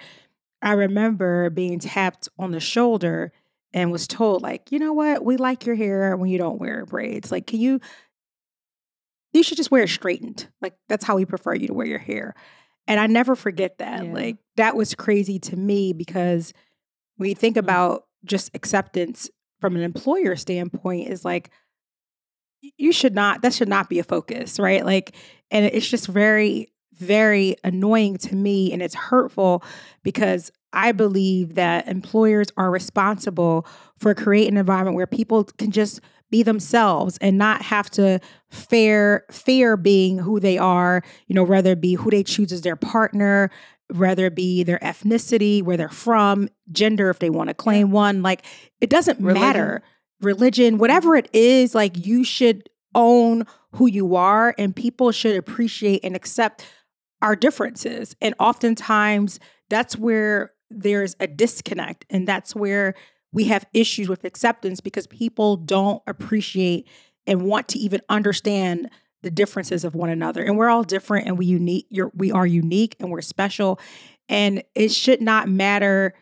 I 0.62 0.74
remember 0.74 1.50
being 1.50 1.80
tapped 1.80 2.30
on 2.38 2.52
the 2.52 2.60
shoulder 2.60 3.32
and 3.74 3.92
was 3.92 4.08
told, 4.08 4.42
like, 4.42 4.72
you 4.72 4.80
know 4.80 4.94
what, 4.94 5.24
we 5.26 5.38
like 5.38 5.66
your 5.66 5.76
hair 5.76 6.16
when 6.16 6.30
you 6.30 6.38
don't 6.38 6.60
wear 6.60 6.86
braids. 6.86 7.32
Like, 7.32 7.48
can 7.48 7.60
you, 7.60 7.80
you 9.34 9.44
should 9.44 9.58
just 9.58 9.72
wear 9.72 9.84
it 9.84 9.90
straightened. 9.90 10.48
Like, 10.62 10.76
that's 10.88 11.04
how 11.04 11.16
we 11.16 11.26
prefer 11.26 11.56
you 11.56 11.68
to 11.68 11.74
wear 11.74 11.86
your 11.88 12.00
hair. 12.00 12.36
And 12.88 13.00
I 13.00 13.08
never 13.08 13.36
forget 13.36 13.80
that. 13.80 14.06
Yeah. 14.06 14.14
Like, 14.14 14.38
that 14.58 14.76
was 14.76 14.96
crazy 14.96 15.40
to 15.40 15.58
me 15.58 15.92
because 15.92 16.54
when 17.18 17.30
you 17.30 17.36
think 17.36 17.56
Mm. 17.56 17.60
about 17.60 18.06
just 18.24 18.54
acceptance 18.56 19.30
from 19.60 19.76
an 19.76 19.82
employer 19.84 20.36
standpoint, 20.36 21.10
is 21.10 21.24
like, 21.26 21.50
you 22.78 22.92
should 22.92 23.14
not, 23.14 23.42
that 23.42 23.54
should 23.54 23.70
not 23.70 23.90
be 23.90 24.00
a 24.00 24.04
focus, 24.04 24.60
right? 24.60 24.86
Like, 24.86 25.16
and 25.52 25.66
it's 25.66 25.88
just 25.88 26.08
very, 26.08 26.72
very 26.94 27.56
annoying 27.64 28.18
to 28.18 28.36
me 28.36 28.72
and 28.74 28.82
it's 28.82 28.96
hurtful 28.96 29.64
because 30.04 30.52
I 30.74 30.92
believe 30.92 31.56
that 31.56 31.88
employers 31.88 32.48
are 32.58 32.72
responsible 32.72 33.68
for 34.00 34.14
creating 34.14 34.54
an 34.54 34.58
environment 34.58 34.96
where 34.96 35.08
people 35.08 35.44
can 35.44 35.72
just 35.72 36.02
be 36.32 36.42
themselves 36.42 37.18
and 37.22 37.38
not 37.38 37.62
have 37.62 37.90
to 37.92 38.20
fear 38.50 39.26
fear 39.32 39.78
being 39.78 40.18
who 40.18 40.40
they 40.40 40.58
are, 40.58 41.04
you 41.28 41.36
know, 41.36 41.44
whether 41.44 41.74
it 41.74 41.82
be 41.82 41.94
who 41.94 42.10
they 42.10 42.24
choose 42.24 42.52
as 42.52 42.62
their 42.62 42.76
partner, 42.76 43.52
whether 43.94 44.26
it 44.26 44.36
be 44.36 44.64
their 44.64 44.80
ethnicity, 44.80 45.62
where 45.62 45.78
they're 45.78 45.90
from, 45.90 46.50
gender 46.72 47.10
if 47.10 47.20
they 47.20 47.30
want 47.30 47.50
to 47.50 47.54
claim 47.54 47.92
one, 47.92 48.22
like 48.22 48.44
it 48.82 48.90
doesn't 48.90 49.20
Religion. 49.20 49.42
matter. 49.42 49.84
Religion, 50.22 50.78
whatever 50.78 51.16
it 51.16 51.30
is, 51.34 51.76
like 51.76 52.06
you 52.06 52.24
should 52.24 52.70
own 52.96 53.46
who 53.74 53.88
you 53.88 54.16
are 54.16 54.56
and 54.58 54.76
people 54.76 55.12
should 55.12 55.36
appreciate 55.36 56.04
and 56.04 56.16
accept 56.16 56.66
our 57.22 57.36
differences. 57.36 58.16
And 58.22 58.34
oftentimes 58.40 59.40
that's 59.70 59.98
where 59.98 60.54
there's 60.70 61.16
a 61.20 61.28
disconnect 61.28 62.06
and 62.10 62.28
that's 62.28 62.56
where 62.56 62.96
we 63.32 63.44
have 63.46 63.66
issues 63.74 64.08
with 64.08 64.24
acceptance 64.24 64.80
because 64.80 65.08
people 65.08 65.58
don't 65.58 66.02
appreciate 66.08 66.88
and 67.28 67.42
want 67.44 67.68
to 67.70 67.80
even 67.80 68.02
understand 68.10 68.90
the 69.26 69.32
differences 69.32 69.84
of 69.84 69.96
one 69.96 70.12
another. 70.12 70.44
And 70.44 70.56
we're 70.56 70.70
all 70.70 70.84
different 70.84 71.28
and 71.28 71.36
we 71.36 71.48
unique 71.48 71.88
you're, 71.90 72.12
we 72.14 72.32
are 72.32 72.46
unique 72.46 72.96
and 73.00 73.10
we're 73.10 73.22
special 73.22 73.80
and 74.30 74.64
it 74.76 74.92
should 74.92 75.20
not 75.20 75.50
matter 75.50 76.14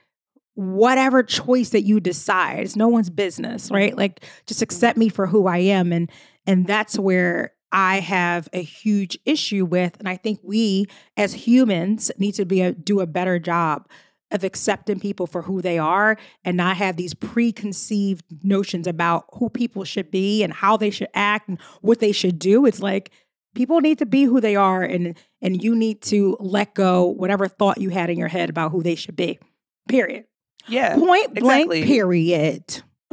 whatever 0.56 1.22
choice 1.22 1.70
that 1.72 1.82
you 1.82 2.00
decide. 2.00 2.62
It's 2.62 2.78
no 2.78 2.88
one's 2.88 3.10
business, 3.10 3.70
right? 3.70 3.96
Like 3.96 4.24
just 4.46 4.62
accept 4.62 4.98
me 4.98 5.10
for 5.10 5.28
who 5.28 5.48
I 5.48 5.58
am 5.58 5.92
and 5.92 6.10
and 6.48 6.66
that's 6.66 6.98
where 6.98 7.52
I 7.74 8.00
have 8.00 8.48
a 8.54 8.62
huge 8.62 9.20
issue 9.26 9.66
with 9.66 10.00
and 10.00 10.08
I 10.08 10.16
think 10.16 10.40
we 10.42 10.86
as 11.18 11.34
humans 11.34 12.10
need 12.18 12.36
to 12.36 12.46
be 12.46 12.62
a, 12.62 12.72
do 12.72 13.02
a 13.02 13.06
better 13.06 13.38
job 13.38 13.90
of 14.34 14.44
accepting 14.44 15.00
people 15.00 15.28
for 15.28 15.44
who 15.44 15.62
they 15.62 15.78
are 15.78 16.18
and 16.44 16.58
not 16.58 16.76
have 16.78 16.98
these 16.98 17.14
preconceived 17.14 18.26
notions 18.44 18.88
about 18.88 19.26
who 19.34 19.50
people 19.50 19.84
should 19.84 20.12
be 20.12 20.44
and 20.44 20.52
how 20.52 20.76
they 20.76 20.90
should 20.90 21.08
act 21.14 21.48
and 21.48 21.62
what 21.82 22.00
they 22.00 22.12
should 22.12 22.40
do. 22.40 22.66
It's 22.66 22.82
like 22.82 23.12
people 23.56 23.80
need 23.80 24.00
to 24.00 24.06
be 24.06 24.24
who 24.24 24.42
they 24.42 24.56
are 24.56 24.84
and 24.84 25.16
and 25.42 25.64
you 25.64 25.76
need 25.76 26.02
to 26.02 26.36
let 26.40 26.74
go 26.74 27.06
whatever 27.06 27.48
thought 27.48 27.80
you 27.80 27.90
had 27.90 28.10
in 28.10 28.18
your 28.18 28.28
head 28.28 28.50
about 28.50 28.72
who 28.72 28.82
they 28.84 28.96
should 28.96 29.16
be. 29.16 29.40
Period. 29.88 30.26
Yeah. 30.68 30.96
Point 30.96 31.36
blank 31.36 31.72
exactly. 31.72 31.86
period. 31.86 32.82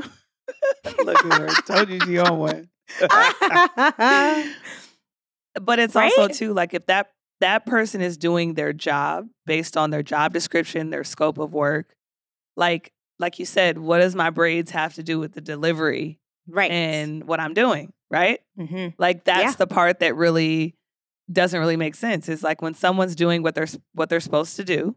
Look 1.04 1.24
at 1.26 1.40
her. 1.40 1.48
Told 1.66 1.90
you 1.90 2.00
she 2.00 2.18
on 2.18 2.38
one. 2.38 2.68
but 5.60 5.78
it's 5.78 5.94
Right? 5.94 6.12
also 6.16 6.28
too 6.28 6.54
like 6.54 6.74
if 6.74 6.86
that 6.86 7.10
that 7.40 7.66
person 7.66 8.00
is 8.00 8.16
doing 8.16 8.54
their 8.54 8.72
job 8.72 9.28
based 9.46 9.76
on 9.76 9.90
their 9.90 10.02
job 10.02 10.32
description, 10.32 10.90
their 10.90 11.04
scope 11.04 11.38
of 11.38 11.52
work, 11.52 11.94
like 12.56 12.92
like 13.18 13.38
you 13.38 13.44
said, 13.44 13.78
what 13.78 13.98
does 13.98 14.14
my 14.14 14.30
braids 14.30 14.70
have 14.70 14.94
to 14.94 15.02
do 15.02 15.18
with 15.18 15.32
the 15.34 15.40
delivery 15.42 16.18
right. 16.48 16.70
and 16.70 17.24
what 17.24 17.38
I'm 17.38 17.52
doing, 17.52 17.92
right? 18.10 18.40
hmm 18.56 18.88
Like 18.98 19.24
that's 19.24 19.52
Yeah. 19.52 19.56
the 19.58 19.66
part 19.66 20.00
that 20.00 20.16
really 20.16 20.74
doesn't 21.30 21.58
really 21.60 21.76
make 21.76 21.94
sense. 21.94 22.28
Is 22.28 22.42
like 22.42 22.62
when 22.62 22.74
someone's 22.74 23.14
doing 23.14 23.42
what 23.42 23.54
they're 23.54 23.68
what 23.92 24.08
they're 24.08 24.20
supposed 24.20 24.56
to 24.56 24.64
do, 24.64 24.96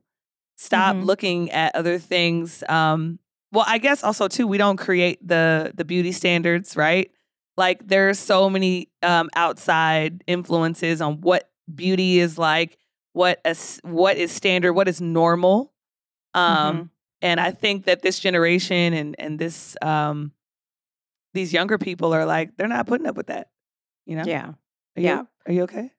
stop 0.56 0.96
Mhm. 0.96 1.06
looking 1.06 1.52
at 1.52 1.76
other 1.76 2.00
things. 2.00 2.64
Um, 2.70 3.20
well, 3.52 3.66
I 3.68 3.78
guess 3.78 4.04
also 4.04 4.28
too, 4.28 4.48
we 4.48 4.58
don't 4.58 4.78
create 4.78 5.26
the 5.28 5.72
the 5.76 5.86
beauty 5.86 6.12
standards, 6.12 6.76
right? 6.76 7.12
Like 7.56 7.88
there's 7.88 8.18
so 8.18 8.50
many 8.50 8.90
um, 9.04 9.30
outside 9.36 10.24
influences 10.28 11.02
on 11.02 11.22
what 11.22 11.50
beauty 11.74 12.20
is 12.20 12.38
like, 12.38 12.78
what 13.14 13.40
is 13.46 13.80
what 13.84 14.18
is 14.18 14.32
standard, 14.32 14.74
what 14.74 14.88
is 14.88 15.00
normal. 15.02 15.74
Um, 16.34 16.90
And 17.22 17.40
I 17.40 17.52
think 17.52 17.86
that 17.86 18.02
this 18.02 18.20
generation 18.20 18.94
and 18.94 19.16
and 19.18 19.40
this 19.40 19.78
um, 19.82 20.34
these 21.34 21.54
younger 21.54 21.78
people 21.78 22.14
are 22.14 22.26
like 22.26 22.58
they're 22.58 22.68
not 22.68 22.86
putting 22.88 23.08
up 23.08 23.16
with 23.16 23.28
that. 23.28 23.50
You 24.06 24.18
know? 24.18 24.24
Yeah. 24.26 24.48
Are 24.48 25.02
you, 25.02 25.04
yeah. 25.06 25.24
Are 25.48 25.54
you 25.54 25.64
okay? 25.64 25.92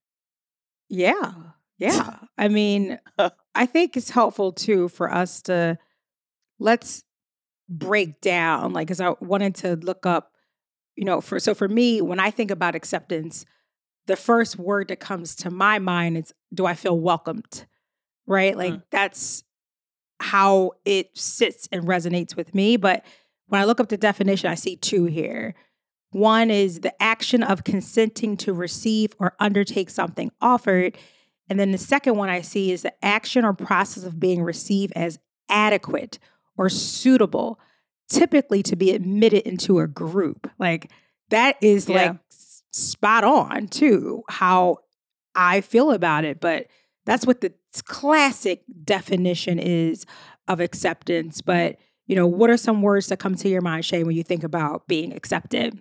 Yeah. 0.89 1.33
Yeah. 1.77 2.19
I 2.39 2.47
mean, 2.47 3.01
I 3.55 3.67
think 3.67 3.97
it's 3.97 4.09
helpful 4.09 4.53
too 4.53 4.87
for 4.89 5.13
us 5.13 5.43
to 5.43 5.77
let's 6.61 7.03
break 7.69 8.21
down, 8.21 8.73
like, 8.73 8.87
because 8.87 9.01
I 9.01 9.15
wanted 9.21 9.57
to 9.57 9.75
look 9.75 10.07
up, 10.07 10.33
you 10.95 11.05
know, 11.05 11.21
for 11.21 11.41
so 11.41 11.53
for 11.53 11.69
me, 11.69 12.01
when 12.01 12.21
I 12.21 12.31
think 12.31 12.53
about 12.53 12.77
acceptance, 12.77 13.45
the 14.07 14.17
first 14.17 14.59
word 14.59 14.89
that 14.89 15.01
comes 15.01 15.35
to 15.37 15.51
my 15.51 15.79
mind 15.79 16.19
is 16.19 16.33
do 16.53 16.67
I 16.67 16.75
feel 16.75 16.99
welcomed? 16.99 17.67
Right? 18.27 18.57
Like, 18.57 18.75
mm. 18.75 18.83
that's 18.91 19.45
how 20.21 20.73
it 20.85 21.17
sits 21.17 21.69
and 21.71 21.85
resonates 21.85 22.37
with 22.37 22.55
me. 22.55 22.77
But 22.77 23.05
when 23.49 23.61
I 23.61 23.65
look 23.65 23.81
up 23.81 23.89
the 23.89 23.97
definition, 23.97 24.51
I 24.51 24.55
see 24.55 24.77
two 24.77 25.05
here. 25.05 25.55
One 26.11 26.51
is 26.51 26.81
the 26.81 27.03
action 27.03 27.43
of 27.43 27.65
consenting 27.65 28.37
to 28.39 28.53
receive 28.53 29.15
or 29.19 29.35
undertake 29.41 29.91
something 29.91 30.31
offered. 30.41 30.97
And 31.51 31.59
then 31.59 31.73
the 31.73 31.79
second 31.79 32.17
one 32.17 32.31
I 32.31 32.41
see 32.41 32.73
is 32.73 32.83
the 32.83 32.95
action 33.05 33.45
or 33.45 33.53
process 33.53 34.05
of 34.05 34.21
being 34.21 34.43
received 34.43 34.93
as 34.97 35.19
adequate 35.49 36.19
or 36.57 36.69
suitable, 36.69 37.59
typically 38.09 38.63
to 38.63 38.77
be 38.77 38.93
admitted 38.93 39.43
into 39.43 39.81
a 39.81 39.87
group. 39.87 40.49
Like 40.59 40.91
that 41.31 41.57
is 41.61 41.89
Yeah. 41.89 41.97
like 41.97 42.17
spot 42.75 43.23
on 43.25 43.69
too, 43.69 44.23
how 44.29 44.79
I 45.35 45.61
feel 45.61 45.93
about 45.93 46.25
it. 46.25 46.41
But 46.41 46.67
that's 47.07 47.25
what 47.27 47.41
the 47.41 47.53
classic 47.85 48.63
definition 48.85 49.59
is 49.59 50.05
of 50.49 50.61
acceptance. 50.61 51.41
But 51.41 51.77
you 52.07 52.17
know, 52.17 52.27
what 52.27 52.51
are 52.51 52.57
some 52.57 52.83
words 52.83 53.07
that 53.09 53.19
come 53.19 53.35
to 53.37 53.49
your 53.49 53.63
mind, 53.63 53.85
Shay, 53.85 54.03
when 54.03 54.17
you 54.17 54.23
think 54.23 54.45
about 54.45 54.87
being 54.89 55.13
accepted? 55.13 55.81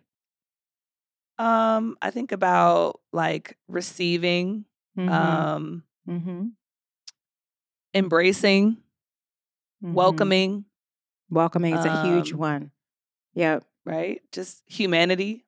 Um, 1.37 1.97
I 2.01 2.11
think 2.11 2.31
about 2.31 2.99
like 3.11 3.57
receiving, 3.67 4.65
Mhm, 4.97 5.09
um, 5.09 5.83
mhm, 6.07 6.51
embracing, 7.93 8.77
mhm. 9.83 9.93
welcoming, 9.93 10.65
Welcoming 11.29 11.73
is 11.75 11.85
a 11.85 12.03
huge 12.03 12.33
um, 12.33 12.39
one. 12.39 12.71
Yep. 13.33 13.65
right? 13.85 14.21
Just 14.31 14.63
humanity. 14.67 15.45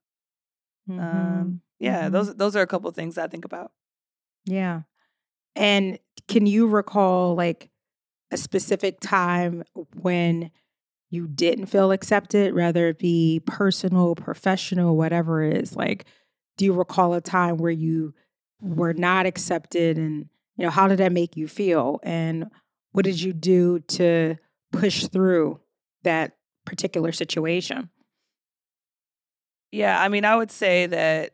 Mhm, 0.89 1.01
Um, 1.01 1.62
yeah, 1.80 2.10
mhm. 2.10 2.12
those 2.12 2.36
those 2.36 2.56
are 2.56 2.62
a 2.62 2.68
couple 2.68 2.89
things 2.92 3.18
I 3.18 3.27
think 3.27 3.46
about. 3.46 3.72
Yeah. 4.46 4.82
And 5.56 6.00
can 6.27 6.46
you 6.46 6.68
recall 6.68 7.36
like 7.36 7.70
a 8.32 8.38
specific 8.38 9.00
time 9.00 9.63
when 10.01 10.51
you 11.10 11.27
didn't 11.27 11.68
feel 11.68 11.92
accepted, 11.92 12.54
whether 12.54 12.89
it 12.89 13.00
be 13.00 13.42
personal, 13.46 14.15
professional, 14.15 14.98
whatever 14.98 15.44
it 15.44 15.58
is? 15.58 15.75
Like, 15.75 16.06
do 16.58 16.65
you 16.65 16.74
recall 16.74 17.13
a 17.13 17.22
time 17.22 17.58
where 17.58 17.72
you 17.72 18.13
were 18.62 18.94
not 18.94 19.25
accepted 19.25 19.98
and, 19.98 20.30
you 20.58 20.65
know, 20.65 20.70
how 20.72 20.88
did 20.88 20.98
that 21.00 21.12
make 21.12 21.38
you 21.38 21.48
feel? 21.48 22.00
And 22.04 22.48
what 22.92 23.06
did 23.06 23.22
you 23.22 23.34
do 23.34 23.80
to 23.80 24.36
push 24.72 25.06
through 25.08 25.60
that 26.04 26.38
particular 26.65 27.12
situation? 27.12 27.89
Yeah, 29.75 30.01
I 30.01 30.08
mean, 30.08 30.24
I 30.24 30.36
would 30.36 30.51
say 30.51 30.86
that 30.86 31.34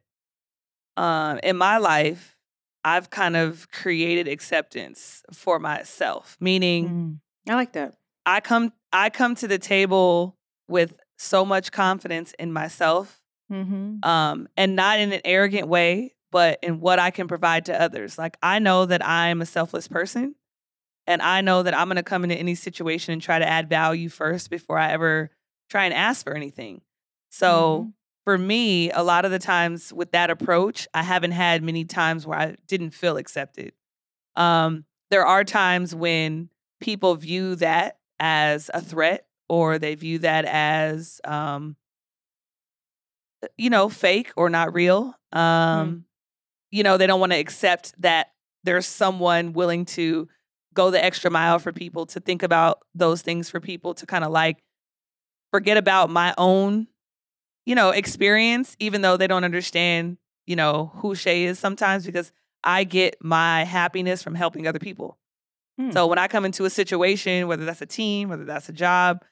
um, 0.98 1.40
in 1.44 1.58
my 1.58 1.78
life, 1.78 2.36
I've 2.84 3.10
kind 3.10 3.38
of 3.38 3.72
created 3.72 4.28
acceptance 4.28 5.24
for 5.32 5.60
myself, 5.60 6.38
meaning 6.40 6.90
Mm. 6.90 7.52
I 7.52 7.56
like 7.56 7.74
that. 7.74 7.96
I 8.26 8.40
come 8.40 8.74
I 8.92 9.10
come 9.10 9.36
to 9.36 9.48
the 9.48 9.60
table 9.60 10.38
with 10.68 10.94
so 11.18 11.46
much 11.46 11.72
confidence 11.72 12.34
in 12.40 12.52
myself, 12.52 13.22
Mm-hmm. 13.52 14.08
um, 14.08 14.48
and 14.58 14.76
not 14.76 15.00
in 15.00 15.12
an 15.12 15.22
arrogant 15.26 15.68
way, 15.68 16.16
but 16.32 16.58
in 16.64 16.80
what 16.80 16.98
I 16.98 17.12
can 17.12 17.28
provide 17.28 17.66
to 17.66 17.80
others. 17.80 18.18
Like 18.18 18.38
I 18.42 18.60
know 18.60 18.86
that 18.86 19.06
I'm 19.06 19.42
a 19.42 19.46
selfless 19.46 19.88
person, 19.88 20.36
and 21.06 21.22
I 21.22 21.42
know 21.42 21.62
that 21.64 21.78
I'm 21.78 21.88
going 21.88 21.98
to 21.98 22.04
come 22.04 22.24
into 22.24 22.36
any 22.36 22.56
situation 22.56 23.14
and 23.14 23.22
try 23.22 23.38
to 23.38 23.48
add 23.48 23.70
value 23.70 24.10
first 24.10 24.50
before 24.50 24.78
I 24.80 24.92
ever 24.92 25.30
try 25.70 25.86
and 25.86 25.94
ask 25.94 26.24
for 26.24 26.34
anything. 26.34 26.82
So 27.30 27.92
for 28.26 28.38
me, 28.38 28.92
a 28.92 29.04
lot 29.04 29.26
of 29.26 29.32
the 29.32 29.40
times 29.40 29.92
with 29.92 30.12
that 30.12 30.30
approach, 30.30 30.88
I 30.94 31.04
haven't 31.04 31.32
had 31.32 31.64
many 31.64 31.86
times 31.86 32.28
where 32.28 32.38
I 32.38 32.56
didn't 32.68 32.92
feel 32.92 33.18
accepted. 33.18 33.74
Um, 34.36 34.86
there 35.10 35.26
are 35.26 35.44
times 35.44 35.94
when 35.96 36.50
people 36.80 37.16
view 37.16 37.56
that 37.56 37.98
as 38.20 38.70
a 38.74 38.82
threat 38.82 39.26
or 39.50 39.80
they 39.80 39.96
view 39.96 40.20
that 40.20 40.46
as, 40.46 41.20
um, 41.26 41.76
you 43.58 43.70
know, 43.70 43.90
fake 43.90 44.32
or 44.38 44.50
not 44.50 44.74
real. 44.74 45.16
Um, 45.32 46.06
You 46.74 46.84
know, 46.84 46.98
they 46.98 47.08
don't 47.08 47.20
want 47.20 47.34
to 47.34 47.40
accept 47.40 47.94
that 48.02 48.32
there's 48.64 48.86
someone 48.86 49.52
willing 49.54 49.86
to 49.86 50.30
go 50.74 50.90
the 50.90 51.04
extra 51.04 51.30
mile 51.30 51.60
for 51.60 51.74
people, 51.74 52.06
to 52.06 52.20
think 52.22 52.44
about 52.44 52.80
those 52.96 53.22
things 53.22 53.50
for 53.50 53.60
people, 53.60 53.94
to 53.96 54.06
kind 54.06 54.24
of 54.24 54.32
like 54.32 54.64
forget 55.52 55.76
about 55.76 56.10
my 56.10 56.34
own 56.38 56.88
you 57.66 57.76
know, 57.76 57.90
experience, 57.92 58.76
even 58.80 59.02
though 59.02 59.18
they 59.18 59.28
don't 59.28 59.44
understand, 59.44 60.18
you 60.46 60.56
know, 60.56 60.92
who 60.96 61.16
Shay 61.16 61.44
is 61.46 61.60
sometimes 61.60 62.06
because 62.06 62.32
I 62.64 62.84
get 62.84 63.16
my 63.22 63.64
happiness 63.64 64.22
from 64.24 64.36
helping 64.36 64.68
other 64.68 64.80
people. 64.80 65.18
Hmm. 65.80 65.92
So 65.92 66.08
when 66.08 66.18
I 66.20 66.28
come 66.28 66.46
into 66.46 66.66
a 66.66 66.70
situation, 66.70 67.48
whether 67.48 67.66
that's 67.66 67.82
a 67.82 67.86
team, 67.86 68.30
whether 68.30 68.46
that's 68.46 68.70
a 68.70 68.74
job, 68.74 69.24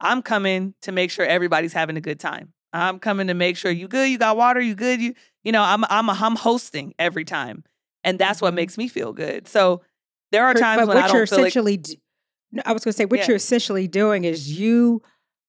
I'm 0.00 0.22
coming 0.22 0.74
to 0.82 0.92
make 0.92 1.10
sure 1.10 1.24
everybody's 1.26 1.72
having 1.72 1.96
a 1.96 2.00
good 2.00 2.20
time. 2.20 2.52
I'm 2.72 2.98
coming 2.98 3.26
to 3.28 3.34
make 3.34 3.56
sure 3.56 3.70
you 3.70 3.88
good, 3.88 4.08
you 4.10 4.18
got 4.18 4.36
water, 4.36 4.60
you 4.60 4.74
good, 4.74 5.00
you 5.00 5.14
you 5.42 5.52
know, 5.52 5.62
I'm 5.62 5.84
I'm 5.88 6.08
I'm 6.10 6.36
hosting 6.36 6.94
every 6.98 7.24
time. 7.24 7.64
And 8.04 8.18
that's 8.18 8.40
what 8.40 8.52
Mhm. 8.52 8.56
makes 8.56 8.78
me 8.78 8.88
feel 8.88 9.12
good. 9.12 9.48
So 9.48 9.82
there 10.30 10.44
are 10.44 10.52
times 10.54 10.80
but 10.82 10.88
when 10.88 10.96
I 10.98 11.00
what 11.02 11.12
you're 11.12 11.20
don't 11.26 11.28
feel 11.28 11.38
like 11.38 11.48
essentially, 11.48 11.76
d- 11.78 12.00
no, 12.52 12.62
I 12.66 12.72
was 12.72 12.84
going 12.84 12.92
to 12.92 12.96
say, 12.96 13.06
what 13.06 13.20
Yeah. 13.20 13.26
you're 13.28 13.36
essentially 13.36 13.88
doing 13.88 14.24
is 14.24 14.58
you 14.58 15.02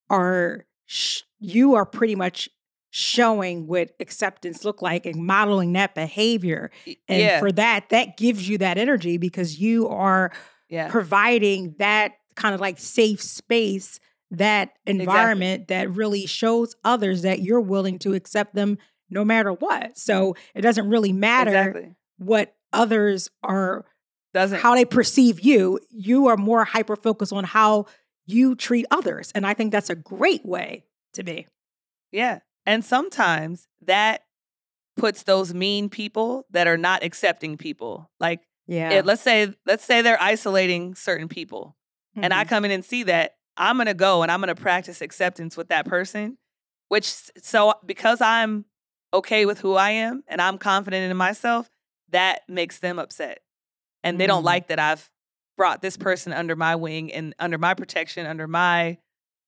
are 0.09 0.65
sh- 0.85 1.21
you 1.39 1.75
are 1.75 1.85
pretty 1.85 2.15
much 2.15 2.49
showing 2.91 3.67
what 3.67 3.91
acceptance 3.99 4.65
look 4.65 4.81
like 4.81 5.05
and 5.05 5.23
modeling 5.23 5.73
that 5.73 5.93
behavior. 5.93 6.71
And 7.07 7.21
yeah, 7.21 7.39
for 7.39 7.51
that, 7.51 7.89
that 7.89 8.17
gives 8.17 8.49
you 8.49 8.57
that 8.59 8.77
energy 8.77 9.17
because 9.17 9.59
you 9.59 9.87
are 9.89 10.31
yeah. 10.69 10.89
providing 10.89 11.75
that 11.77 12.13
kind 12.35 12.55
of 12.55 12.61
like 12.61 12.79
safe 12.79 13.21
space, 13.21 13.99
that 14.31 14.71
environment 14.85 15.67
that 15.67 15.91
really 15.91 16.25
shows 16.25 16.75
others 16.83 17.21
that 17.21 17.41
you're 17.41 17.61
willing 17.61 17.99
to 17.99 18.13
accept 18.13 18.55
them 18.55 18.77
no 19.09 19.23
matter 19.23 19.51
what. 19.51 19.97
So 19.97 20.35
it 20.55 20.61
doesn't 20.61 20.89
really 20.89 21.13
matter 21.13 21.51
Exactly. 21.51 21.95
what 22.17 22.55
others 22.73 23.29
are 23.43 23.85
Doesn't 24.33 24.59
how 24.59 24.75
they 24.75 24.85
perceive 24.85 25.41
you, 25.41 25.79
you 25.91 26.27
are 26.27 26.37
more 26.37 26.63
hyper 26.63 26.95
focused 26.95 27.33
on 27.33 27.43
how 27.43 27.85
you 28.25 28.55
treat 28.55 28.85
others. 28.91 29.31
And 29.33 29.45
I 29.45 29.53
think 29.53 29.71
that's 29.71 29.89
a 29.89 29.95
great 29.95 30.45
way 30.45 30.85
to 31.13 31.23
be. 31.23 31.47
Yeah. 32.11 32.39
And 32.65 32.83
sometimes 32.83 33.67
that 33.85 34.23
puts 34.97 35.23
those 35.23 35.53
mean 35.53 35.89
people 35.89 36.45
that 36.51 36.67
are 36.67 36.77
not 36.77 37.03
accepting 37.03 37.57
people. 37.57 38.09
Like 38.19 38.41
Yeah. 38.67 38.91
it, 38.99 39.05
let's 39.05 39.21
say 39.21 39.53
let's 39.65 39.85
say 39.85 40.01
they're 40.01 40.21
isolating 40.21 40.95
certain 40.95 41.27
people 41.27 41.75
and 42.15 42.33
I 42.33 42.43
Mhm. 42.43 42.49
come 42.49 42.65
in 42.65 42.71
and 42.71 42.83
see 42.83 43.03
that, 43.03 43.35
I'm 43.55 43.77
going 43.77 43.85
to 43.87 43.93
go 43.93 44.23
and 44.23 44.31
I'm 44.31 44.41
going 44.41 44.53
to 44.53 44.61
practice 44.61 45.01
acceptance 45.01 45.55
with 45.55 45.69
that 45.69 45.85
person, 45.85 46.37
which 46.89 47.05
so 47.41 47.73
because 47.85 48.19
I'm 48.21 48.65
okay 49.13 49.45
with 49.45 49.59
who 49.59 49.75
I 49.75 49.91
am 49.91 50.23
and 50.27 50.41
I'm 50.41 50.57
confident 50.57 51.09
in 51.09 51.15
myself, 51.17 51.69
that 52.09 52.41
makes 52.49 52.79
them 52.79 52.99
upset. 52.99 53.39
And 54.03 54.19
they 54.19 54.27
don't 54.27 54.43
Mm. 54.43 54.47
like 54.47 54.67
that 54.67 54.79
I've 54.79 55.09
brought 55.57 55.81
this 55.81 55.97
person 55.97 56.31
under 56.33 56.55
my 56.55 56.75
wing 56.75 57.11
and 57.13 57.33
under 57.39 57.57
my 57.57 57.73
protection, 57.73 58.25
under 58.25 58.47
my, 58.47 58.97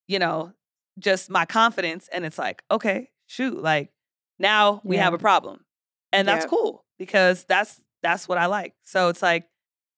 you 0.07 0.19
know, 0.19 0.53
just 1.01 1.29
my 1.29 1.45
confidence. 1.45 2.07
And 2.11 2.25
it's 2.25 2.37
like, 2.37 2.63
okay, 2.71 3.09
shoot, 3.27 3.61
like 3.61 3.91
now 4.39 4.81
we 4.83 4.97
have 4.97 5.13
a 5.13 5.17
problem. 5.17 5.65
And 6.13 6.27
that's 6.27 6.45
Yeah. 6.45 6.49
cool 6.49 6.85
because 6.97 7.43
that's 7.45 7.81
that's 8.03 8.27
what 8.27 8.37
I 8.37 8.47
like. 8.47 8.73
So 8.83 9.09
it's 9.09 9.21
like 9.21 9.47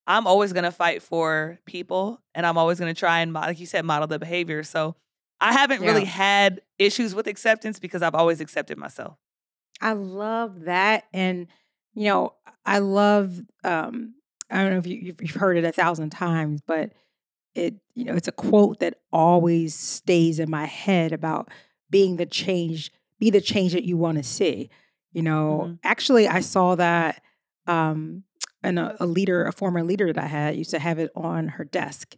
I'm 0.07 0.27
always 0.27 0.53
gonna 0.53 0.71
fight 0.71 1.01
for 1.01 1.59
people 1.65 2.21
and 2.35 2.45
I'm 2.45 2.57
always 2.57 2.79
gonna 2.79 2.93
try 2.93 3.19
and 3.21 3.33
like 3.33 3.59
you 3.59 3.65
said, 3.65 3.85
model 3.85 4.07
the 4.07 4.19
behavior. 4.19 4.63
So 4.63 4.95
I 5.39 5.53
haven't 5.53 5.81
really 5.81 6.05
had 6.05 6.61
issues 6.79 7.13
with 7.15 7.27
acceptance 7.27 7.79
because 7.79 8.01
I've 8.01 8.15
always 8.15 8.39
accepted 8.41 8.77
myself. 8.77 9.17
I 9.81 9.93
love 9.93 10.61
that. 10.61 11.05
And, 11.13 11.47
you 11.93 12.05
know, 12.05 12.35
I 12.65 12.79
love, 12.79 13.41
um, 13.63 14.15
I 14.49 14.61
don't 14.61 14.71
know 14.71 14.77
if 14.77 14.87
you, 14.87 14.97
you've 14.97 15.21
you've 15.21 15.31
heard 15.35 15.57
it 15.57 15.65
a 15.65 15.71
thousand 15.71 16.11
times, 16.11 16.61
but 16.65 16.91
it, 17.55 17.75
you 17.95 18.05
know, 18.05 18.13
it's 18.15 18.27
a 18.27 18.31
quote 18.33 18.79
that 18.79 18.99
always 19.11 19.75
stays 19.75 20.39
in 20.39 20.49
my 20.49 20.65
head 20.65 21.11
about 21.11 21.49
being 21.89 22.17
the 22.17 22.25
change, 22.25 22.91
be 23.19 23.29
the 23.29 23.41
change 23.41 23.73
that 23.73 23.83
you 23.85 23.97
want 23.97 24.17
to 24.17 24.23
see. 24.23 24.69
You 25.13 25.21
know, 25.21 25.67
Mhm. 25.69 25.79
actually, 25.83 26.27
I 26.27 26.39
saw 26.41 26.75
that, 26.75 27.21
um, 27.67 28.23
and 28.63 28.79
a, 28.79 28.95
a 29.03 29.05
leader, 29.05 29.45
a 29.45 29.51
former 29.53 29.83
leader 29.83 30.11
that 30.11 30.23
I 30.23 30.27
had 30.27 30.55
used 30.55 30.71
to 30.71 30.79
have 30.79 30.99
it 30.99 31.11
on 31.15 31.49
her 31.49 31.65
desk. 31.65 32.15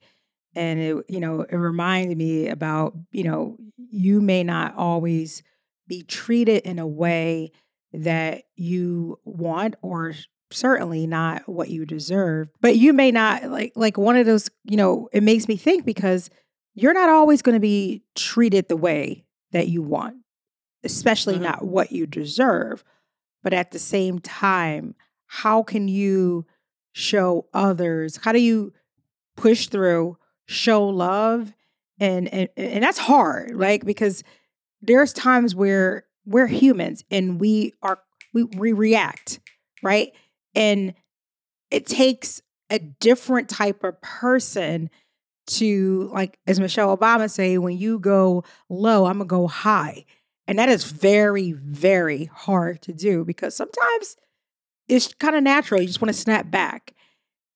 And 0.55 0.79
it, 0.79 1.05
you 1.09 1.19
know, 1.19 1.41
it 1.41 1.55
reminded 1.55 2.17
me 2.17 2.47
about, 2.47 2.95
you 3.11 3.23
know, 3.23 3.57
you 3.77 4.21
may 4.21 4.43
not 4.43 4.75
always 4.75 5.43
be 5.87 6.03
treated 6.03 6.63
in 6.63 6.79
a 6.79 6.87
way 6.87 7.51
that 7.93 8.43
you 8.55 9.19
want 9.25 9.75
or 9.81 10.13
certainly 10.51 11.07
not 11.07 11.47
what 11.49 11.69
you 11.69 11.85
deserve 11.85 12.49
but 12.61 12.75
you 12.77 12.93
may 12.93 13.11
not 13.11 13.43
like 13.45 13.73
like 13.75 13.97
one 13.97 14.15
of 14.15 14.25
those 14.25 14.49
you 14.63 14.77
know 14.77 15.09
it 15.11 15.23
makes 15.23 15.47
me 15.47 15.55
think 15.57 15.85
because 15.85 16.29
you're 16.75 16.93
not 16.93 17.09
always 17.09 17.41
going 17.41 17.55
to 17.55 17.59
be 17.59 18.03
treated 18.15 18.67
the 18.67 18.77
way 18.77 19.25
that 19.51 19.67
you 19.67 19.81
want 19.81 20.17
especially 20.83 21.35
Mhm. 21.37 21.41
not 21.41 21.65
what 21.65 21.91
you 21.91 22.05
deserve 22.05 22.83
but 23.43 23.53
at 23.53 23.71
the 23.71 23.79
same 23.79 24.19
time 24.19 24.93
how 25.25 25.63
can 25.63 25.87
you 25.87 26.45
show 26.93 27.47
others 27.53 28.17
how 28.23 28.31
do 28.31 28.39
you 28.39 28.71
push 29.35 29.67
through 29.67 30.15
show 30.45 30.87
love 30.87 31.53
and 31.99 32.27
and 32.33 32.49
and 32.55 32.83
that's 32.83 32.99
hard 32.99 33.55
like 33.55 33.83
because 33.83 34.23
there's 34.81 35.11
times 35.11 35.55
where 35.55 36.05
we're 36.25 36.47
humans 36.47 37.03
and 37.09 37.39
we 37.41 37.73
are 37.81 37.99
we, 38.33 38.43
we 38.43 38.71
react 38.73 39.39
right 39.81 40.13
and 40.55 40.93
it 41.71 41.85
takes 41.85 42.41
a 42.69 42.79
different 42.79 43.49
type 43.49 43.83
of 43.83 43.99
person 44.01 44.89
to 45.47 46.09
like 46.11 46.39
as 46.47 46.59
michelle 46.59 46.95
obama 46.97 47.29
say 47.29 47.57
when 47.59 47.77
you 47.77 47.99
go 47.99 48.43
low 48.69 49.05
i'm 49.05 49.19
gonna 49.19 49.25
go 49.25 49.47
high. 49.47 50.05
And 50.47 50.59
that 50.59 50.69
is 50.69 50.83
very 50.83 51.51
very 51.53 52.25
hard 52.25 52.81
to 52.83 52.93
do 52.93 53.25
because 53.25 53.55
sometimes 53.55 54.15
it's 54.87 55.13
kind 55.15 55.35
of 55.35 55.43
natural 55.43 55.81
you 55.81 55.87
just 55.87 56.01
want 56.01 56.13
to 56.13 56.19
snap 56.19 56.51
back. 56.51 56.93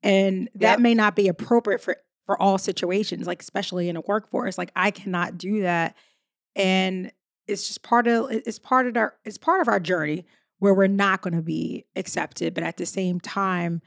And 0.01 0.50
that 0.56 0.74
Yep. 0.74 0.79
may 0.79 0.94
not 0.96 1.15
be 1.15 1.27
appropriate 1.27 1.82
for 1.82 1.98
for 2.25 2.39
all 2.41 2.57
situations 2.57 3.25
like 3.27 3.42
especially 3.42 3.90
in 3.90 3.96
a 3.96 4.01
workforce 4.01 4.57
like 4.57 4.72
i 4.75 4.92
cannot 4.92 5.38
do 5.38 5.62
that. 5.62 5.96
And 6.55 7.12
it's 7.48 7.68
just 7.68 7.81
part 7.83 8.07
of 8.07 8.31
it's 8.31 8.59
part 8.59 8.88
of 8.88 8.96
our 8.98 9.16
it's 9.25 9.38
part 9.38 9.62
of 9.62 9.68
our 9.68 9.79
journey 9.79 10.25
where 10.59 10.74
we're 10.74 10.87
not 10.87 11.22
going 11.22 11.33
to 11.33 11.41
be 11.41 11.85
accepted 11.95 12.53
but 12.53 12.63
at 12.63 12.77
the 12.77 12.85
same 12.85 13.19
time 13.19 13.81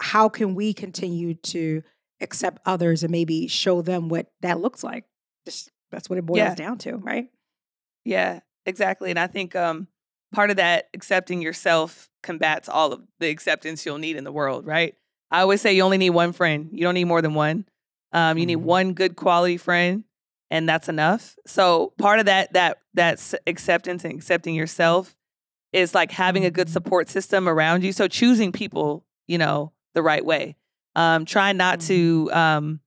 how 0.00 0.28
can 0.28 0.54
we 0.54 0.72
continue 0.74 1.34
to 1.34 1.82
accept 2.20 2.60
others 2.66 3.02
and 3.02 3.10
maybe 3.12 3.46
show 3.46 3.82
them 3.82 4.08
what 4.08 4.26
that 4.40 4.60
looks 4.60 4.82
like 4.84 5.04
just 5.46 5.70
that's 5.90 6.08
what 6.08 6.18
it 6.18 6.26
boils 6.26 6.38
Yeah. 6.38 6.54
down 6.54 6.78
to 6.78 6.96
right 6.96 7.28
Yeah, 8.04 8.40
exactly. 8.66 9.10
And 9.10 9.18
I 9.18 9.26
think 9.28 9.54
um, 9.54 9.86
part 10.32 10.50
of 10.50 10.56
that 10.56 10.88
accepting 10.94 11.40
yourself 11.40 12.10
combats 12.22 12.68
all 12.68 12.92
of 12.92 13.02
the 13.20 13.28
acceptance 13.28 13.86
you'll 13.86 13.98
need 13.98 14.16
in 14.16 14.24
the 14.24 14.32
world, 14.32 14.66
right? 14.66 14.94
I 15.30 15.40
always 15.42 15.60
say 15.60 15.72
you 15.74 15.82
only 15.82 15.98
need 15.98 16.10
one 16.10 16.32
friend. 16.32 16.68
You 16.72 16.80
don't 16.80 16.94
need 16.94 17.04
more 17.04 17.22
than 17.22 17.34
one. 17.34 17.64
Um, 18.12 18.38
you 18.38 18.46
need 18.46 18.58
Mhm. 18.58 18.62
one 18.62 18.92
good 18.94 19.14
quality 19.16 19.56
friend, 19.56 20.02
and 20.50 20.68
that's 20.68 20.88
enough. 20.88 21.36
So 21.46 21.92
part 21.98 22.18
of 22.18 22.26
that 22.26 22.52
that 22.54 22.78
that 22.94 23.34
acceptance 23.46 24.04
and 24.04 24.12
accepting 24.14 24.54
yourself 24.56 25.14
is 25.72 25.94
like 25.94 26.10
having 26.10 26.44
a 26.44 26.50
good 26.50 26.68
Mhm. 26.68 26.72
support 26.72 27.08
system 27.08 27.48
around 27.48 27.82
you. 27.84 27.92
So 27.92 28.08
choosing 28.08 28.52
people, 28.52 29.04
you 29.26 29.38
know, 29.38 29.72
the 29.94 30.02
right 30.02 30.24
way. 30.24 30.56
Um, 30.94 31.24
try 31.24 31.52
not 31.52 31.80
to, 31.82 32.30
um, 32.32 32.80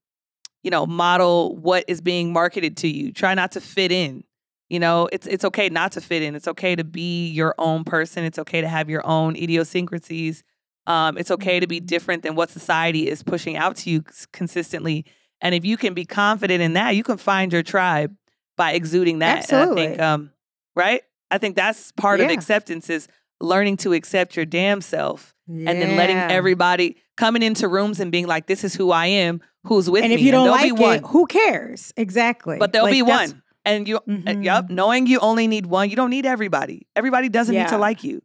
you 0.63 0.71
know, 0.71 0.86
model 0.86 1.56
what 1.58 1.84
is 1.88 2.02
being 2.02 2.32
marketed 2.34 2.78
to 2.78 2.88
you. 2.88 3.12
Try 3.12 3.34
not 3.34 3.52
to 3.54 3.62
fit 3.62 3.91
in. 3.91 4.24
You 4.69 4.80
know, 4.80 5.08
it's 5.12 5.28
it's 5.28 5.45
okay 5.45 5.69
not 5.69 5.91
to 5.93 6.02
fit 6.02 6.24
in. 6.24 6.36
It's 6.36 6.48
okay 6.48 6.76
to 6.76 6.84
be 6.84 7.28
your 7.30 7.54
own 7.60 7.84
person. 7.84 8.24
It's 8.24 8.39
okay 8.39 8.62
to 8.62 8.67
have 8.67 8.89
your 8.89 9.06
own 9.06 9.36
idiosyncrasies. 9.36 10.43
Um, 10.88 11.17
it's 11.17 11.32
okay 11.32 11.60
to 11.60 11.67
be 11.67 11.80
Mhm. 11.82 11.86
different 11.88 12.24
than 12.24 12.36
what 12.36 12.50
society 12.50 13.08
is 13.08 13.24
pushing 13.24 13.58
out 13.58 13.76
to 13.78 13.89
you 13.89 14.04
consistently. 14.32 15.06
And 15.41 15.54
if 15.54 15.65
you 15.65 15.78
can 15.78 15.93
be 15.93 16.06
confident 16.06 16.62
in 16.62 16.74
that, 16.74 16.95
you 16.95 17.04
can 17.04 17.17
find 17.17 17.52
your 17.52 17.63
tribe 17.63 18.15
by 18.56 18.71
exuding 18.74 19.19
that. 19.19 19.52
And 19.52 19.60
I 19.60 19.65
think, 19.65 19.78
Absolutely. 19.78 20.00
um, 20.00 20.32
right? 20.76 21.02
I 21.36 21.38
think 21.38 21.56
that's 21.56 21.91
part 21.91 22.19
of 22.21 22.30
acceptance 22.30 22.89
is 22.89 23.08
learning 23.41 23.78
to 23.78 23.93
accept 23.93 24.36
your 24.36 24.45
damn 24.45 24.82
self 24.82 25.34
and 25.48 25.67
then 25.67 25.95
letting 25.95 26.17
everybody 26.17 26.95
coming 27.17 27.43
into 27.43 27.67
rooms 27.67 28.00
and 28.00 28.12
being 28.12 28.26
like, 28.28 28.48
"This 28.48 28.63
is 28.63 28.74
who 28.74 28.91
I 28.91 29.08
am. 29.08 29.41
Who's 29.65 29.89
with 29.89 30.04
and 30.04 30.10
me?" 30.10 30.15
And 30.15 30.19
if 30.21 30.26
you 30.26 30.32
don't 30.32 30.50
like 30.50 30.63
be 30.63 30.71
one, 30.71 30.95
it 31.00 31.04
who 31.08 31.26
cares 31.28 31.93
exactly 31.98 32.58
but 32.58 32.71
there'll 32.71 32.88
Like, 32.88 32.93
be 32.93 33.02
one. 33.02 33.41
And 33.65 33.88
you, 33.88 33.98
uh, 33.98 34.02
Mhm. 34.08 34.43
yep, 34.43 34.69
knowing 34.69 35.08
you 35.08 35.19
only 35.19 35.48
need 35.48 35.65
one, 35.65 35.89
you 35.89 35.95
don't 35.95 36.12
need 36.12 36.26
everybody. 36.26 36.88
Everybody 36.95 37.30
doesn't 37.30 37.54
need 37.56 37.67
to 37.69 37.78
like 37.80 38.04
you. 38.04 38.21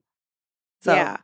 So, 0.82 0.94
yeah. 0.94 1.16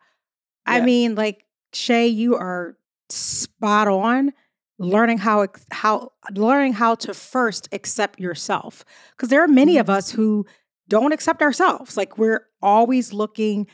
I 0.67 0.79
yeah. 0.79 0.85
mean, 0.85 1.15
like 1.15 1.45
Shay, 1.73 2.09
you 2.09 2.35
are 2.37 2.77
spot 3.11 3.89
on. 3.89 4.33
Learning 4.79 5.17
how 5.17 5.47
how 5.71 6.13
learning 6.35 6.75
how 6.75 6.95
to 6.97 7.15
first 7.15 7.69
accept 7.73 8.21
yourself, 8.21 8.85
because 9.13 9.31
there 9.31 9.43
are 9.43 9.49
many 9.49 9.79
of 9.79 9.87
Mhm. 9.87 9.95
us 9.97 10.11
who 10.11 10.45
don't 10.89 11.13
accept 11.13 11.43
ourselves. 11.43 11.97
Like 11.97 12.19
we're 12.19 12.47
always 12.63 13.13
looking 13.13 13.67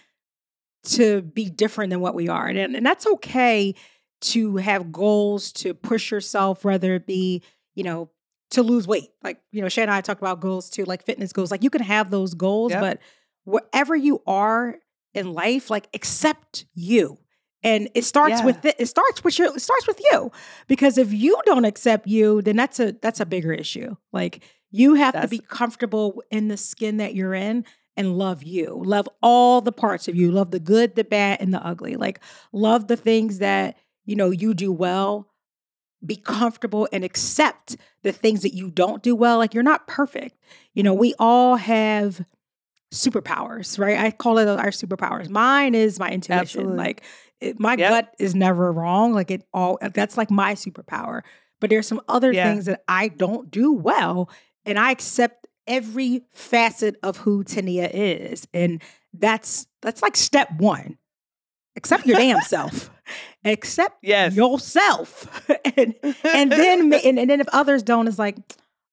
to 0.84 1.22
be 1.22 1.48
different 1.48 1.90
than 1.90 2.00
what 2.00 2.14
we 2.14 2.28
are, 2.28 2.46
and 2.46 2.58
and 2.58 2.84
that's 2.84 3.06
okay 3.06 3.74
to 4.22 4.56
have 4.56 4.92
goals 4.92 5.52
to 5.52 5.74
push 5.74 6.10
yourself, 6.10 6.64
whether 6.64 6.94
it 6.94 7.06
be 7.06 7.42
you 7.74 7.84
know 7.84 8.10
to 8.50 8.62
lose 8.62 8.86
weight. 8.86 9.10
Like 9.22 9.40
you 9.52 9.62
know, 9.62 9.68
Shay 9.68 9.82
and 9.82 9.90
I 9.90 10.00
talked 10.00 10.20
about 10.20 10.40
goals 10.40 10.70
too, 10.70 10.84
like 10.84 11.04
fitness 11.04 11.32
goals. 11.32 11.50
Like 11.50 11.62
you 11.62 11.70
can 11.70 11.82
have 11.82 12.10
those 12.10 12.34
goals, 12.34 12.72
Yep. 12.72 12.80
but 12.80 12.98
wherever 13.44 13.94
you 13.96 14.22
are 14.26 14.76
in 15.14 15.32
life, 15.32 15.70
like 15.70 15.88
accept 15.94 16.64
you. 16.74 17.18
And 17.64 17.88
it 17.94 18.04
starts 18.04 18.40
Yeah. 18.40 18.46
with 18.46 18.64
it, 18.64 18.74
it 18.80 18.86
starts 18.86 19.22
with 19.22 19.38
your 19.38 19.54
it 19.56 19.60
starts 19.62 19.86
with 19.86 20.00
you. 20.10 20.32
Because 20.66 20.98
if 20.98 21.12
you 21.12 21.40
don't 21.46 21.64
accept 21.64 22.08
you, 22.08 22.42
then 22.42 22.56
that's 22.56 22.80
a 22.80 22.92
that's 23.00 23.20
a 23.20 23.26
bigger 23.26 23.52
issue. 23.52 23.94
Like 24.12 24.42
you 24.72 24.94
have 24.94 25.20
to 25.20 25.28
be 25.28 25.38
comfortable 25.38 26.22
in 26.30 26.48
the 26.48 26.56
skin 26.56 26.96
that 26.96 27.14
you're 27.14 27.34
in 27.34 27.64
and 27.96 28.16
love 28.18 28.42
you. 28.42 28.82
Love 28.84 29.08
all 29.22 29.60
the 29.60 29.70
parts 29.72 30.08
of 30.08 30.16
you. 30.16 30.32
Love 30.32 30.50
the 30.50 30.58
good, 30.58 30.96
the 30.96 31.04
bad, 31.04 31.40
and 31.40 31.52
the 31.54 31.64
ugly. 31.64 31.94
Like 31.96 32.18
love 32.52 32.88
the 32.88 32.96
things 32.96 33.38
that, 33.38 33.76
you 34.06 34.16
know, 34.16 34.30
you 34.30 34.54
do 34.54 34.72
well. 34.72 35.28
Be 36.04 36.16
comfortable 36.16 36.88
and 36.92 37.04
accept 37.04 37.76
the 38.02 38.10
things 38.10 38.42
that 38.42 38.54
you 38.54 38.70
don't 38.70 39.02
do 39.02 39.14
well. 39.14 39.38
Like 39.38 39.54
you're 39.54 39.62
not 39.62 39.86
perfect. 39.86 40.36
You 40.74 40.82
know, 40.82 40.94
we 40.94 41.14
all 41.18 41.54
have 41.56 42.24
superpowers, 42.92 43.78
right? 43.78 43.98
I 43.98 44.10
call 44.10 44.38
it 44.38 44.48
our 44.48 44.70
superpowers. 44.70 45.28
Mine 45.28 45.74
is 45.74 45.98
my 45.98 46.10
intuition. 46.10 46.40
Absolutely. 46.40 46.76
Like 46.76 47.02
it, 47.40 47.58
my 47.60 47.74
Yep. 47.76 47.90
gut 47.90 48.14
is 48.18 48.34
never 48.34 48.72
wrong. 48.72 49.12
Like 49.12 49.30
it 49.30 49.44
all 49.52 49.78
that's 49.94 50.16
like 50.16 50.30
my 50.30 50.54
superpower. 50.54 51.22
But 51.60 51.70
there's 51.70 51.86
some 51.86 52.00
other 52.08 52.32
Yeah. 52.32 52.44
things 52.52 52.64
that 52.66 52.82
I 52.88 53.08
don't 53.08 53.50
do 53.50 53.72
well, 53.72 54.28
and 54.64 54.78
I 54.78 54.90
accept 54.90 55.46
every 55.66 56.22
facet 56.32 56.96
of 57.02 57.18
who 57.18 57.44
Tania 57.44 57.88
is, 57.88 58.46
and 58.52 58.82
that's 59.12 59.66
that's 59.80 60.02
like 60.02 60.16
step 60.16 60.48
one. 60.58 60.98
Accept 61.76 62.06
your 62.06 62.16
damn 62.16 62.40
self. 62.42 62.90
Accept 63.44 63.98
Yes. 64.02 64.34
yourself, 64.34 65.50
and 65.76 65.94
and 66.24 66.50
then 66.52 66.92
and, 66.92 67.18
and 67.18 67.30
then 67.30 67.40
if 67.40 67.48
others 67.52 67.82
don't, 67.82 68.06
it's 68.08 68.18
like, 68.18 68.36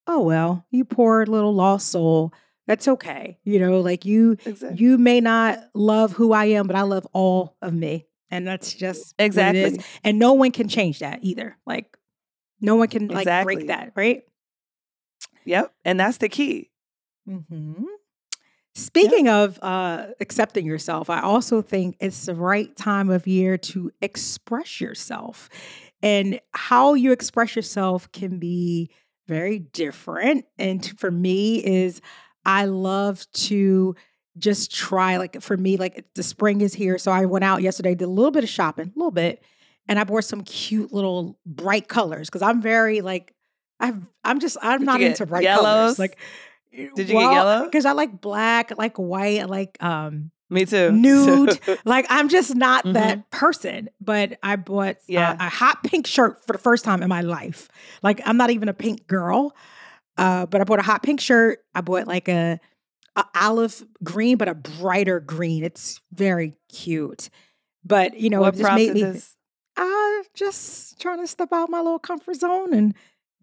oh 0.08 0.22
well, 0.22 0.66
you 0.72 0.86
poor 0.86 1.26
little 1.26 1.54
lost 1.54 1.90
soul. 1.90 2.34
That's 2.68 2.88
okay. 2.88 3.40
You 3.44 3.60
know, 3.60 3.80
like 3.82 4.06
you 4.06 4.38
Exactly. 4.46 4.78
you 4.84 4.98
may 4.98 5.22
not 5.22 5.60
love 5.74 6.12
who 6.14 6.34
I 6.34 6.46
am, 6.46 6.68
but 6.68 6.76
I 6.76 6.82
love 6.84 7.08
all 7.14 7.56
of 7.62 7.74
me. 7.74 8.06
And 8.32 8.46
that's 8.48 8.74
just 8.74 9.16
what 9.18 9.24
it 9.24 9.26
Exactly. 9.26 9.80
And 10.04 10.20
no 10.20 10.34
one 10.34 10.52
can 10.52 10.68
change 10.68 11.00
that 11.00 11.20
either. 11.24 11.58
Like 11.66 11.98
no 12.62 12.76
one 12.76 12.88
can 12.88 13.08
like 13.08 13.22
Exactly. 13.24 13.56
break 13.56 13.68
that, 13.68 13.94
right? 13.96 14.24
Yep. 15.46 15.74
And 15.86 16.00
that's 16.00 16.18
the 16.18 16.30
key. 16.30 16.70
Mm-hmm. 17.28 17.84
Speaking 18.76 19.28
of 19.28 19.60
uh, 19.62 20.08
accepting 20.20 20.66
yourself, 20.66 21.10
I 21.10 21.22
also 21.22 21.62
think 21.62 21.98
it's 22.00 22.26
the 22.26 22.36
right 22.36 22.76
time 22.78 23.10
of 23.10 23.28
year 23.28 23.58
to 23.58 23.92
express 24.02 24.80
yourself. 24.80 25.50
And 26.02 26.40
how 26.54 26.94
you 26.94 27.12
express 27.12 27.56
yourself 27.56 28.10
can 28.12 28.40
be 28.40 28.90
very 29.28 29.60
different. 29.60 30.46
And 30.58 30.86
for 30.98 31.12
me, 31.12 31.64
is 31.64 32.00
I 32.46 32.66
love 32.66 33.30
to 33.34 33.96
just 34.38 34.74
try, 34.74 35.18
like 35.18 35.42
for 35.42 35.58
me, 35.58 35.76
like 35.76 36.06
the 36.16 36.24
spring 36.24 36.62
is 36.62 36.74
here. 36.74 36.98
So 36.98 37.12
I 37.12 37.26
went 37.26 37.44
out 37.44 37.62
yesterday, 37.62 37.96
did 37.96 38.06
a 38.06 38.08
little 38.08 38.32
bit 38.32 38.44
of 38.44 38.50
shopping, 38.50 38.94
a 38.96 38.98
little 38.98 39.12
bit, 39.12 39.44
and 39.90 40.00
I 40.00 40.04
bought 40.06 40.24
some 40.24 40.44
cute 40.44 40.94
little 40.94 41.38
bright 41.46 41.90
colors 41.90 42.30
because 42.30 42.44
I'm 42.44 42.62
very 42.62 43.02
like, 43.02 43.36
I've, 43.80 43.98
I'm 44.24 44.40
just, 44.40 44.58
I'm 44.62 44.80
Did 44.80 44.86
not 44.86 45.02
into 45.02 45.26
bright 45.26 45.44
yellows? 45.44 45.98
colors. 45.98 46.00
Like, 46.00 46.18
Did 46.72 47.10
you 47.10 47.16
get 47.16 47.32
yellow? 47.32 47.66
Because 47.66 47.86
I 47.86 47.94
like 47.94 48.20
black, 48.22 48.72
I 48.72 48.76
like 48.76 48.98
white, 48.98 49.40
I 49.42 49.46
like 49.46 49.82
um 49.82 50.32
Me 50.50 50.66
too. 50.66 50.92
nude. 50.94 51.60
like 51.86 52.06
I'm 52.10 52.30
just 52.30 52.56
not 52.56 52.86
Mhm. 52.86 52.94
that 52.94 53.30
person. 53.32 53.90
But 54.02 54.38
I 54.44 54.56
bought 54.56 54.96
uh, 54.98 55.00
Yeah. 55.08 55.36
a 55.40 55.50
hot 55.50 55.84
pink 55.84 56.08
shirt 56.08 56.46
for 56.46 56.54
the 56.54 56.60
first 56.60 56.84
time 56.86 57.02
in 57.04 57.10
my 57.10 57.22
life. 57.22 57.70
Like 58.04 58.22
I'm 58.26 58.38
not 58.38 58.50
even 58.52 58.70
a 58.70 58.74
pink 58.74 59.08
girl. 59.08 59.56
Uh, 60.18 60.46
but 60.46 60.60
I 60.60 60.66
bought 60.66 60.80
a 60.80 60.84
hot 60.84 61.02
pink 61.02 61.22
shirt. 61.22 61.60
I 61.74 61.80
bought 61.82 62.06
like 62.06 62.28
a, 62.28 62.60
a 63.16 63.26
olive 63.36 63.82
green, 64.04 64.36
but 64.38 64.50
a 64.50 64.54
brighter 64.54 65.20
green. 65.22 65.64
It's 65.64 66.02
very 66.12 66.54
cute. 66.72 67.30
But 67.86 68.20
you 68.20 68.30
know, 68.30 68.42
what 68.42 68.56
it 68.56 68.58
just 68.58 68.74
made 68.74 68.94
me 68.94 69.04
this? 69.04 69.36
uh 69.78 70.24
just 70.34 71.00
trying 71.00 71.20
to 71.22 71.28
step 71.28 71.54
out 71.54 71.70
my 71.70 71.80
little 71.80 72.00
comfort 72.00 72.36
zone 72.36 72.74
and 72.74 72.94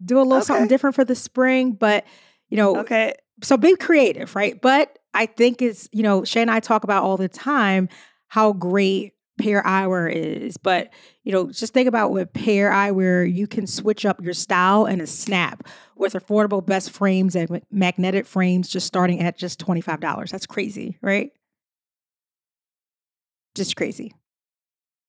do 0.03 0.19
a 0.19 0.23
little 0.23 0.41
something 0.41 0.67
different 0.67 0.95
for 0.95 1.05
the 1.05 1.15
spring. 1.15 1.73
But 1.73 2.05
you 2.49 2.57
know, 2.57 2.77
Okay. 2.79 3.13
so 3.43 3.57
be 3.57 3.75
creative, 3.75 4.35
right? 4.35 4.59
But 4.61 4.97
I 5.13 5.25
think 5.25 5.61
it's, 5.61 5.89
you 5.91 6.03
know, 6.03 6.23
Shay 6.23 6.41
and 6.41 6.51
I 6.51 6.59
talk 6.59 6.83
about 6.83 7.03
all 7.03 7.17
the 7.17 7.27
time 7.27 7.89
how 8.27 8.53
great 8.53 9.13
pair 9.37 9.61
eyewear 9.63 10.11
is. 10.11 10.57
But, 10.57 10.91
you 11.23 11.31
know, 11.31 11.51
just 11.51 11.73
think 11.73 11.87
about 11.87 12.11
with 12.11 12.31
pair 12.33 12.71
eyewear, 12.71 13.31
you 13.31 13.47
can 13.47 13.67
switch 13.67 14.05
up 14.05 14.21
your 14.23 14.33
style 14.33 14.85
in 14.85 15.01
a 15.01 15.07
snap 15.07 15.67
with 15.95 16.13
affordable 16.13 16.65
best 16.65 16.91
frames 16.91 17.35
and 17.35 17.61
magnetic 17.71 18.25
frames 18.25 18.69
just 18.69 18.87
starting 18.87 19.19
at 19.21 19.37
just 19.37 19.59
$25. 19.59 20.31
That's 20.31 20.45
crazy, 20.45 20.97
right? 21.01 21.31
Just 23.55 23.75
crazy. 23.75 24.13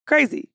Crazy. 0.06 0.50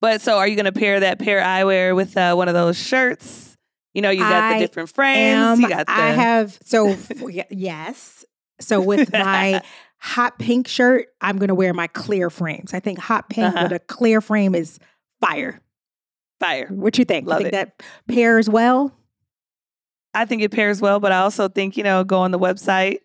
But 0.00 0.20
so 0.20 0.38
are 0.38 0.48
you 0.48 0.56
going 0.56 0.64
to 0.66 0.72
pair 0.72 1.00
that 1.00 1.18
pair 1.18 1.42
eyewear 1.42 1.94
with 1.94 2.16
uh, 2.16 2.34
one 2.34 2.48
of 2.48 2.54
those 2.54 2.76
shirts? 2.76 3.53
You 3.94 4.02
know, 4.02 4.10
you 4.10 4.20
got 4.20 4.42
I 4.42 4.58
the 4.58 4.66
different 4.66 4.90
frames. 4.90 5.38
Am 5.38 5.60
you 5.60 5.68
got 5.68 5.86
the 5.86 5.92
I 5.92 6.08
have 6.10 6.58
so 6.64 6.96
yes. 7.50 8.24
So 8.60 8.80
with 8.80 9.12
my 9.12 9.62
hot 9.98 10.38
pink 10.38 10.68
shirt, 10.68 11.06
I'm 11.20 11.38
gonna 11.38 11.54
wear 11.54 11.72
my 11.72 11.86
clear 11.86 12.28
frames. 12.30 12.74
I 12.74 12.80
think 12.80 12.98
hot 12.98 13.30
pink 13.30 13.54
Uh-huh. 13.54 13.64
with 13.64 13.72
a 13.72 13.78
clear 13.78 14.20
frame 14.20 14.54
is 14.54 14.78
fire. 15.20 15.60
fire. 16.40 16.66
What 16.68 16.98
you 16.98 17.04
think? 17.04 17.26
Love 17.28 17.40
you 17.40 17.50
think 17.50 17.54
it. 17.54 17.78
that 17.78 17.82
pairs 18.12 18.48
well? 18.50 18.92
I 20.12 20.24
think 20.26 20.42
it 20.42 20.50
pairs 20.52 20.80
well, 20.80 21.00
but 21.00 21.10
I 21.10 21.18
also 21.20 21.48
think, 21.48 21.76
you 21.76 21.82
know, 21.82 22.04
go 22.04 22.20
on 22.20 22.30
the 22.30 22.38
website, 22.38 22.98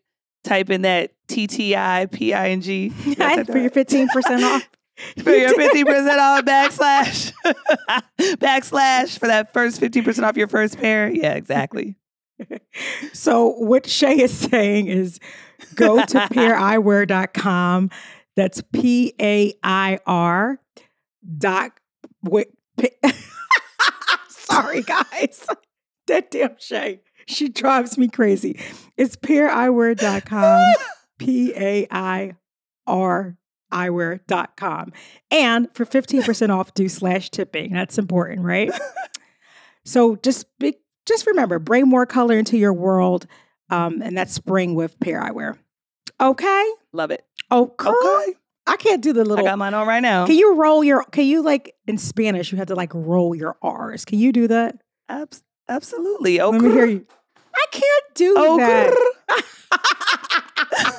type 0.44 0.70
in 0.70 0.84
that 0.84 1.12
TTI 1.28 2.12
PING. 2.12 2.92
for 3.46 3.58
your 3.58 3.72
15% 3.72 4.44
off. 4.44 4.70
for 5.24 5.32
your 5.32 5.54
50% 5.54 6.18
off 6.20 6.46
backslash 6.46 7.34
backslash 8.38 9.18
for 9.18 9.28
that 9.28 9.54
first 9.54 9.80
50% 9.80 10.24
off 10.24 10.38
your 10.38 10.48
first 10.48 10.78
pair. 10.78 11.10
Yeah, 11.10 11.34
exactly. 11.34 11.96
So 13.12 13.50
what 13.50 13.86
Shay 13.86 14.22
is 14.22 14.32
saying 14.36 14.88
is 14.88 15.20
go 15.76 15.98
to 15.98 16.18
paireyewear.com. 16.20 17.90
That's 18.38 18.62
P 18.72 19.14
A 19.20 19.54
I 19.62 20.00
R 20.06 20.58
dot 21.38 21.72
wi- 22.24 22.46
P- 22.78 22.92
Sorry 24.30 24.84
guys. 24.84 25.46
That 26.08 26.32
damn 26.32 26.56
Shay. 26.60 27.02
She 27.28 27.50
drives 27.50 27.98
me 27.98 28.08
crazy. 28.08 28.58
It's 28.96 29.18
paireyewear.com. 29.18 30.76
P 31.18 31.54
A 31.56 31.88
I 31.92 32.36
R 32.88 33.36
eyewear.com. 33.72 34.94
And 35.32 35.68
for 35.74 35.86
15% 35.86 36.50
off, 36.50 36.74
do 36.74 36.90
slash 36.90 37.30
tipping. 37.30 37.74
That's 37.74 37.98
important, 37.98 38.42
right? 38.46 38.72
so 39.86 40.16
just 40.18 40.46
be, 40.60 40.76
just 41.06 41.26
remember, 41.28 41.60
bring 41.60 41.88
more 41.88 42.06
color 42.06 42.38
into 42.38 42.58
your 42.58 42.74
world. 42.74 43.26
Um, 43.70 44.02
and 44.02 44.18
that's 44.18 44.34
spring 44.34 44.74
with 44.76 45.00
pair 45.00 45.22
eyewear. 45.22 45.58
Okay. 46.20 46.72
Love 46.92 47.12
it. 47.12 47.24
Okay. 47.52 47.90
Okay. 47.90 48.34
I 48.68 48.76
can't 48.78 49.02
do 49.02 49.14
the 49.14 49.24
little. 49.26 49.46
I 49.46 49.50
got 49.50 49.58
mine 49.58 49.74
on 49.74 49.88
right 49.88 50.00
now. 50.02 50.26
Can 50.28 50.36
you 50.38 50.56
roll 50.56 50.84
your? 50.84 51.04
Can 51.06 51.26
you 51.26 51.42
like 51.42 51.74
in 51.88 51.98
Spanish? 51.98 52.52
You 52.52 52.58
have 52.60 52.68
to 52.68 52.76
like 52.76 52.92
roll 52.94 53.34
your 53.34 53.58
R's. 53.64 54.06
Can 54.06 54.20
you 54.20 54.32
do 54.32 54.48
that? 54.48 54.80
Abs- 55.08 55.42
absolutely. 55.68 56.40
Okay. 56.40 56.58
Let 56.58 56.62
me 56.64 56.72
hear 56.72 56.86
you. 56.86 57.06
I 57.56 57.66
can't 57.72 58.06
do 58.14 58.36
Okay. 58.38 58.92
that. 59.28 60.96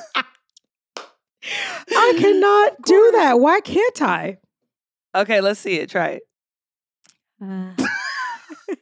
I 1.43 2.13
cannot 2.17 2.81
do 2.85 3.11
that. 3.13 3.39
Why 3.39 3.59
can't 3.61 4.01
I? 4.01 4.37
Okay, 5.15 5.41
let's 5.41 5.59
see 5.59 5.79
it. 5.79 5.89
Try 5.89 6.19
it. 6.19 6.23
Uh. 7.43 7.73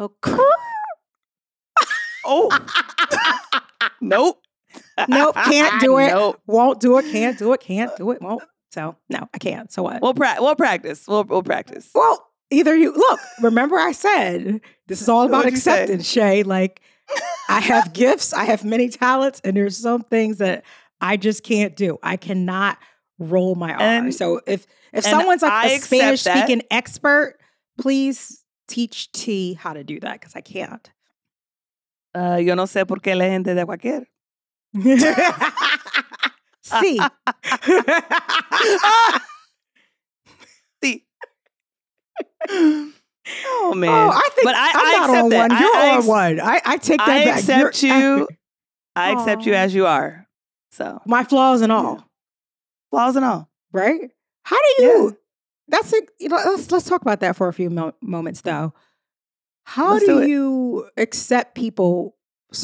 okay. 0.00 0.38
Oh, 2.24 2.66
nope. 4.00 4.40
Nope, 5.08 5.34
can't 5.34 5.80
do 5.80 5.98
it. 5.98 6.08
Nope. 6.08 6.40
Won't 6.46 6.80
do 6.80 6.98
it. 6.98 7.10
Can't 7.10 7.38
do 7.38 7.52
it. 7.52 7.60
Can't 7.60 7.94
do 7.96 8.10
it. 8.12 8.22
Won't. 8.22 8.42
So 8.72 8.96
no, 9.08 9.28
I 9.34 9.38
can't. 9.38 9.72
So 9.72 9.82
what? 9.82 10.00
We'll, 10.00 10.14
pra- 10.14 10.36
we'll 10.38 10.54
practice. 10.54 11.08
We'll, 11.08 11.24
we'll 11.24 11.42
practice. 11.42 11.90
Well, 11.94 12.24
either 12.50 12.76
you 12.76 12.92
look, 12.92 13.20
remember 13.42 13.76
I 13.78 13.92
said 13.92 14.60
this 14.86 15.02
is 15.02 15.08
all 15.08 15.26
about 15.26 15.38
What'd 15.38 15.54
acceptance, 15.54 16.06
Shay. 16.08 16.44
Like 16.44 16.80
I 17.48 17.60
have 17.60 17.92
gifts, 17.92 18.32
I 18.32 18.44
have 18.44 18.64
many 18.64 18.88
talents, 18.88 19.40
and 19.42 19.56
there's 19.56 19.76
some 19.76 20.02
things 20.02 20.38
that 20.38 20.64
I 21.00 21.16
just 21.16 21.42
can't 21.42 21.74
do. 21.76 21.98
I 22.02 22.16
cannot 22.16 22.78
roll 23.18 23.54
my 23.54 23.72
R. 23.74 23.80
And- 23.80 24.14
so 24.14 24.40
if 24.46 24.66
if 24.92 25.04
someone's 25.04 25.42
like 25.42 25.52
I 25.52 25.66
a 25.68 25.78
Spanish 25.80 26.22
speaking 26.22 26.62
expert, 26.70 27.36
please 27.80 28.44
teach 28.68 29.10
T 29.12 29.54
how 29.54 29.72
to 29.72 29.82
do 29.84 29.98
that 30.00 30.20
because 30.20 30.34
I 30.36 30.40
can't. 30.40 30.90
Uh, 32.16 32.36
yo 32.36 32.54
no 32.54 32.64
sé 32.64 32.86
por 32.86 32.96
qué 32.98 33.16
la 33.16 33.24
gente 33.26 33.54
de 33.54 33.64
cualquier. 33.64 34.04
See. 36.62 36.98
Sí. 40.82 41.04
Oh 42.48 43.74
man. 43.76 43.90
Oh, 43.90 44.10
I 44.12 44.28
think 44.34 44.44
But 44.44 44.54
I- 44.56 44.70
I'm 44.70 44.86
I 44.86 44.92
not 44.92 45.10
accept 45.10 45.22
on 45.24 45.28
that. 45.30 45.50
one. 45.50 45.60
You're 45.60 45.76
I 45.76 45.96
on 45.98 46.06
one. 46.06 46.40
I, 46.40 46.60
I 46.64 46.76
take 46.78 46.98
that 46.98 47.08
I 47.08 47.24
back. 47.24 47.38
accept 47.38 47.82
You're- 47.82 47.98
you. 48.00 48.28
I 48.96 49.12
accept 49.12 49.46
you 49.46 49.54
as 49.54 49.74
you 49.74 49.86
are. 49.86 50.19
So 50.70 51.00
my 51.06 51.24
flaws 51.24 51.60
and 51.62 51.72
all. 51.72 52.04
flaws 52.90 53.16
and 53.16 53.24
all. 53.24 53.50
right? 53.72 54.10
How 54.42 54.56
do 54.56 54.82
you? 54.84 55.16
That's 55.68 55.92
a 55.92 56.00
you 56.18 56.28
know. 56.28 56.36
Let's 56.36 56.70
let's 56.70 56.88
talk 56.88 57.02
about 57.02 57.20
that 57.20 57.36
for 57.36 57.48
a 57.48 57.52
few 57.52 57.70
mo- 57.70 57.94
moments, 58.00 58.40
mm. 58.40 58.44
though. 58.44 58.74
How 59.64 59.94
Let's 59.94 60.06
do, 60.06 60.20
do 60.22 60.28
you 60.28 60.90
accept 60.96 61.54
people's 61.54 62.12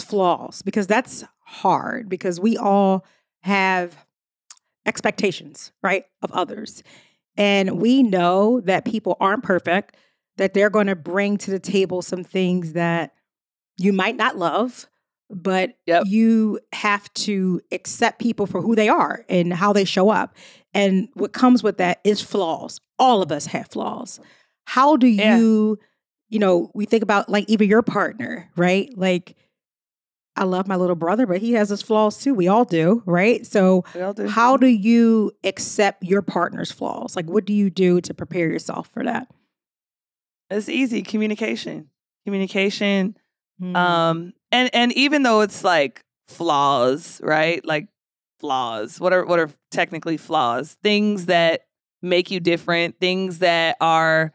flaws? 0.05 0.63
Because 0.63 0.87
that's 0.87 1.25
hard. 1.45 2.09
Because 2.09 2.41
we 2.41 2.57
all 2.57 3.05
have 3.43 3.97
expectations, 4.87 5.73
right, 5.83 6.05
of 6.23 6.33
others, 6.33 6.83
and 7.37 7.81
we 7.81 8.03
know 8.03 8.61
that 8.63 8.85
people 8.85 9.17
aren't 9.21 9.45
perfect. 9.45 9.97
That 10.37 10.53
they're 10.53 10.71
going 10.71 10.89
to 10.89 10.97
bring 10.97 11.39
to 11.39 11.51
the 11.51 11.61
table 11.61 12.03
some 12.03 12.23
things 12.25 12.75
that 12.75 13.15
you 13.79 13.93
might 13.93 14.17
not 14.17 14.37
love, 14.37 14.87
but 15.31 15.77
Yep. 15.87 16.05
you 16.07 16.61
have 16.73 17.13
to 17.15 17.61
accept 17.73 18.21
people 18.21 18.47
for 18.47 18.61
who 18.61 18.75
they 18.75 18.89
are 18.89 19.25
and 19.29 19.53
how 19.53 19.73
they 19.73 19.85
show 19.85 20.11
up. 20.11 20.37
And 20.75 21.09
what 21.15 21.33
comes 21.33 21.63
with 21.63 21.79
that 21.79 22.01
is 22.05 22.21
flaws. 22.21 22.81
All 22.99 23.23
of 23.23 23.33
us 23.33 23.47
have 23.47 23.69
flaws. 23.69 24.21
How 24.67 24.97
do 24.97 25.07
Yeah. 25.07 25.37
you, 25.39 25.79
you 26.29 26.39
know, 26.39 26.71
we 26.75 26.87
think 26.87 27.03
about 27.03 27.29
like 27.29 27.49
even 27.49 27.69
your 27.69 27.83
partner, 27.83 28.51
right? 28.57 28.91
Like, 28.97 29.37
I 30.39 30.45
love 30.45 30.67
my 30.69 30.77
little 30.77 30.97
brother, 30.97 31.27
but 31.27 31.39
he 31.41 31.53
has 31.53 31.71
his 31.71 31.81
flaws 31.81 32.19
too. 32.19 32.35
We 32.35 32.47
all 32.47 32.67
do, 32.67 33.03
right? 33.07 33.47
So, 33.47 33.85
do. 34.15 34.27
how 34.29 34.59
do 34.59 34.67
you 34.67 35.33
accept 35.45 36.03
your 36.03 36.21
partner's 36.21 36.71
flaws? 36.71 37.17
Like, 37.17 37.25
what 37.27 37.47
do 37.47 37.55
you 37.55 37.71
do 37.71 38.03
to 38.03 38.13
prepare 38.13 38.51
yourself 38.51 38.91
for 38.93 39.03
that? 39.05 39.29
It's 40.51 40.69
easy. 40.69 41.01
Communication. 41.03 41.89
Communication. 42.27 43.17
Mm. 43.63 43.77
Um, 43.77 44.33
and 44.53 44.71
and 44.75 44.93
even 44.93 45.23
though 45.23 45.41
it's 45.41 45.65
like 45.65 46.03
flaws, 46.29 47.21
right? 47.23 47.59
Mm-hmm. 47.59 47.69
Like 47.69 47.89
flaws. 48.41 49.01
What 49.01 49.13
are 49.13 49.25
what 49.25 49.39
are 49.39 49.51
technically 49.71 50.17
flaws? 50.17 50.77
Things 50.83 51.27
that 51.27 51.63
make 52.03 52.31
you 52.31 52.41
different, 52.41 52.99
things 53.01 53.39
that 53.41 53.77
are 53.81 54.33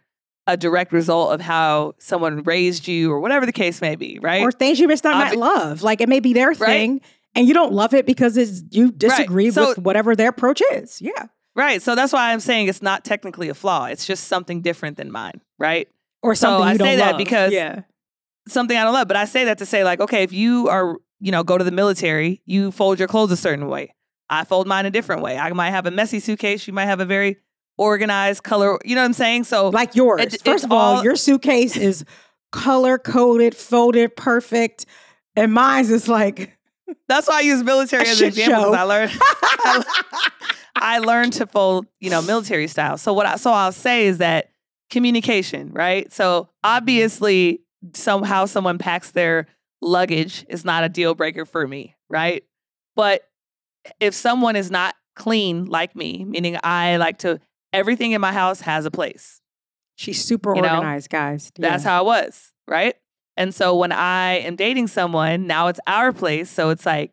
a 0.48 0.58
direct 0.58 0.92
result 0.92 1.34
of 1.34 1.40
how 1.42 1.94
someone 2.00 2.42
raised 2.44 2.88
you 2.88 3.12
or 3.12 3.20
whatever 3.20 3.46
the 3.46 3.52
case 3.52 3.80
may 3.80 3.96
be, 3.96 4.20
right? 4.22 4.42
or 4.42 4.52
things 4.52 4.80
you 4.80 4.88
just 4.88 5.04
not 5.04 5.32
Obvi- 5.32 5.38
love. 5.38 5.84
Like 5.84 6.02
it 6.02 6.10
may 6.10 6.20
be 6.20 6.34
their 6.34 6.54
thing, 6.56 7.00
and 7.36 7.48
you 7.48 7.54
don't 7.54 7.72
love 7.74 7.94
it 7.94 8.06
because 8.06 8.36
it's 8.38 8.64
you 8.72 8.92
disagree 8.92 9.52
So- 9.52 9.70
with 9.70 9.78
whatever 9.78 10.16
their 10.16 10.30
approach 10.30 10.62
is. 10.74 11.02
Yeah. 11.02 11.28
Right. 11.56 11.82
So 11.82 11.96
that's 11.96 12.14
why 12.14 12.32
I'm 12.32 12.40
saying 12.40 12.68
it's 12.68 12.82
not 12.82 13.04
technically 13.04 13.50
a 13.50 13.54
flaw. 13.54 13.86
It's 13.86 14.06
just 14.06 14.26
something 14.30 14.62
different 14.62 14.96
than 14.98 15.12
mine. 15.12 15.42
Right. 15.60 15.90
Or 16.24 16.34
So 16.34 16.48
something 16.48 16.68
I 16.68 16.78
don't 16.78 16.88
say 16.88 16.96
that 16.96 17.12
love. 17.12 17.18
because- 17.18 17.52
yeah. 17.52 17.82
Something 18.48 18.78
I 18.78 18.84
don't 18.84 18.94
love. 18.94 19.08
But 19.08 19.18
I 19.18 19.26
say 19.26 19.46
that 19.46 19.58
to 19.60 19.66
say, 19.66 19.84
like, 19.84 20.00
okay, 20.00 20.24
if 20.24 20.34
you 20.34 20.70
are, 20.70 20.98
you 21.20 21.32
know, 21.32 21.44
go 21.44 21.58
to 21.58 21.64
the 21.64 21.72
military, 21.72 22.42
you 22.46 22.72
fold 22.72 23.00
your 23.00 23.08
clothes 23.08 23.32
a 23.32 23.38
certain 23.38 23.68
way. 23.68 23.94
I 24.30 24.46
fold 24.46 24.68
mine 24.68 24.86
a 24.86 24.92
different 24.92 25.22
way. 25.22 25.38
I 25.38 25.52
might 25.52 25.72
have 25.72 25.86
a 25.86 25.92
messy 25.92 26.20
suitcase. 26.20 26.66
You 26.66 26.74
might 26.74 26.86
have 26.86 27.02
a 27.02 27.06
very 27.06 27.38
organized 27.78 28.44
color. 28.44 28.80
You 28.86 28.96
know 28.96 29.02
what 29.02 29.06
I'm 29.06 29.14
saying? 29.14 29.44
So 29.46 29.70
Like 29.70 29.96
yours. 29.96 30.22
It- 30.22 30.42
First 30.44 30.64
of 30.64 30.72
all, 30.72 30.98
all- 30.98 31.04
your 31.04 31.16
suitcase 31.16 31.76
is 31.76 32.06
color 32.52 32.98
coded, 32.98 33.56
folded, 33.56 34.16
perfect. 34.16 34.86
And 35.36 35.54
mine's 35.54 35.90
is 35.90 36.08
like 36.08 36.58
that's 37.08 37.28
why 37.28 37.40
I 37.40 37.42
use 37.42 37.64
military 37.64 38.04
as 38.04 38.22
an 38.22 38.28
example. 38.28 38.74
I 38.74 38.84
learned 38.84 39.12
I 40.76 41.00
learned 41.00 41.34
to 41.34 41.46
fold, 41.46 41.88
you 42.00 42.10
know, 42.10 42.22
military 42.22 42.68
style. 42.68 42.98
So 42.98 43.14
what 43.14 43.26
I 43.26 43.36
so 43.36 43.52
I'll 43.52 43.72
say 43.72 44.08
is 44.08 44.20
that 44.20 44.52
communication, 44.90 45.72
right? 45.74 46.12
So 46.12 46.44
mm-hmm. 46.44 46.50
obviously 46.64 47.62
somehow 47.94 48.46
someone 48.46 48.78
packs 48.78 49.12
their 49.12 49.48
luggage 49.82 50.46
is 50.50 50.64
not 50.64 50.84
a 50.84 50.90
deal 50.90 51.16
breaker 51.16 51.46
for 51.46 51.68
me, 51.68 51.96
right? 52.10 52.44
But 52.96 53.24
if 54.00 54.14
someone 54.14 54.56
is 54.56 54.70
not 54.70 54.96
clean 55.16 55.66
like 55.66 55.96
me, 55.96 56.24
meaning 56.26 56.58
I 56.64 56.98
like 56.98 57.20
to 57.20 57.40
everything 57.74 58.12
in 58.12 58.22
my 58.22 58.34
house 58.34 58.62
has 58.62 58.86
a 58.86 58.92
place. 58.92 59.42
she's 59.96 60.24
super 60.24 60.56
You 60.56 60.62
know, 60.62 60.76
organized, 60.76 61.10
guys. 61.10 61.52
That's 61.58 61.84
how 61.84 62.00
I 62.00 62.02
was, 62.02 62.54
right? 62.68 62.96
And 63.38 63.54
so 63.54 63.76
when 63.76 63.92
I 63.92 64.40
am 64.40 64.56
dating 64.56 64.88
someone, 64.88 65.48
now 65.48 65.68
it's 65.68 65.80
our 65.88 66.12
place. 66.12 66.50
So 66.50 66.70
it's 66.70 66.86
like, 66.86 67.12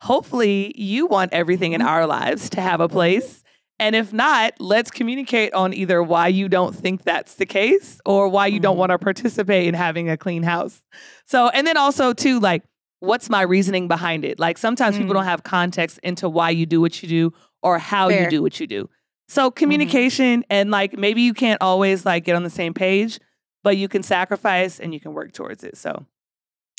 hopefully 0.00 0.72
you 0.76 1.06
want 1.06 1.32
everything 1.32 1.72
in 1.72 1.80
mm-hmm. 1.80 1.88
our 1.88 2.06
lives 2.06 2.50
to 2.50 2.60
have 2.60 2.80
a 2.80 2.88
place. 2.88 3.42
And 3.80 3.94
if 3.94 4.12
not, 4.12 4.54
let's 4.58 4.90
communicate 4.90 5.54
on 5.54 5.72
either 5.72 6.02
why 6.02 6.28
you 6.28 6.48
don't 6.48 6.74
think 6.74 7.04
that's 7.04 7.34
the 7.34 7.46
case 7.46 8.00
or 8.04 8.28
why 8.28 8.48
you 8.48 8.58
don't 8.58 8.74
Mhm. 8.74 8.78
want 8.80 8.90
to 8.90 8.98
participate 8.98 9.68
in 9.68 9.74
having 9.74 10.10
a 10.10 10.16
clean 10.16 10.42
house. 10.42 10.84
So, 11.26 11.48
and 11.48 11.66
then 11.66 11.76
also, 11.76 12.12
too, 12.12 12.40
like, 12.40 12.64
what's 13.00 13.30
my 13.30 13.42
reasoning 13.42 13.86
behind 13.86 14.24
it? 14.24 14.40
Like, 14.40 14.58
sometimes 14.58 14.96
people 14.98 15.12
Mm. 15.12 15.18
don't 15.18 15.24
have 15.26 15.44
context 15.44 16.00
into 16.02 16.28
why 16.28 16.50
you 16.50 16.66
do 16.66 16.80
what 16.80 17.00
you 17.02 17.08
do 17.08 17.32
or 17.62 17.78
how 17.78 18.08
Fair. 18.08 18.24
you 18.24 18.30
do 18.30 18.42
what 18.42 18.58
you 18.58 18.66
do. 18.66 18.88
So, 19.28 19.50
communication 19.50 20.44
and 20.50 20.70
like 20.70 20.96
maybe 20.98 21.22
you 21.22 21.34
can't 21.34 21.60
always 21.60 22.04
like 22.06 22.24
get 22.24 22.34
on 22.34 22.42
the 22.44 22.50
same 22.50 22.74
page, 22.74 23.20
but 23.62 23.76
you 23.76 23.86
can 23.86 24.02
sacrifice 24.02 24.80
and 24.80 24.92
you 24.92 24.98
can 25.00 25.12
work 25.14 25.32
towards 25.32 25.62
it. 25.62 25.76
So, 25.76 26.04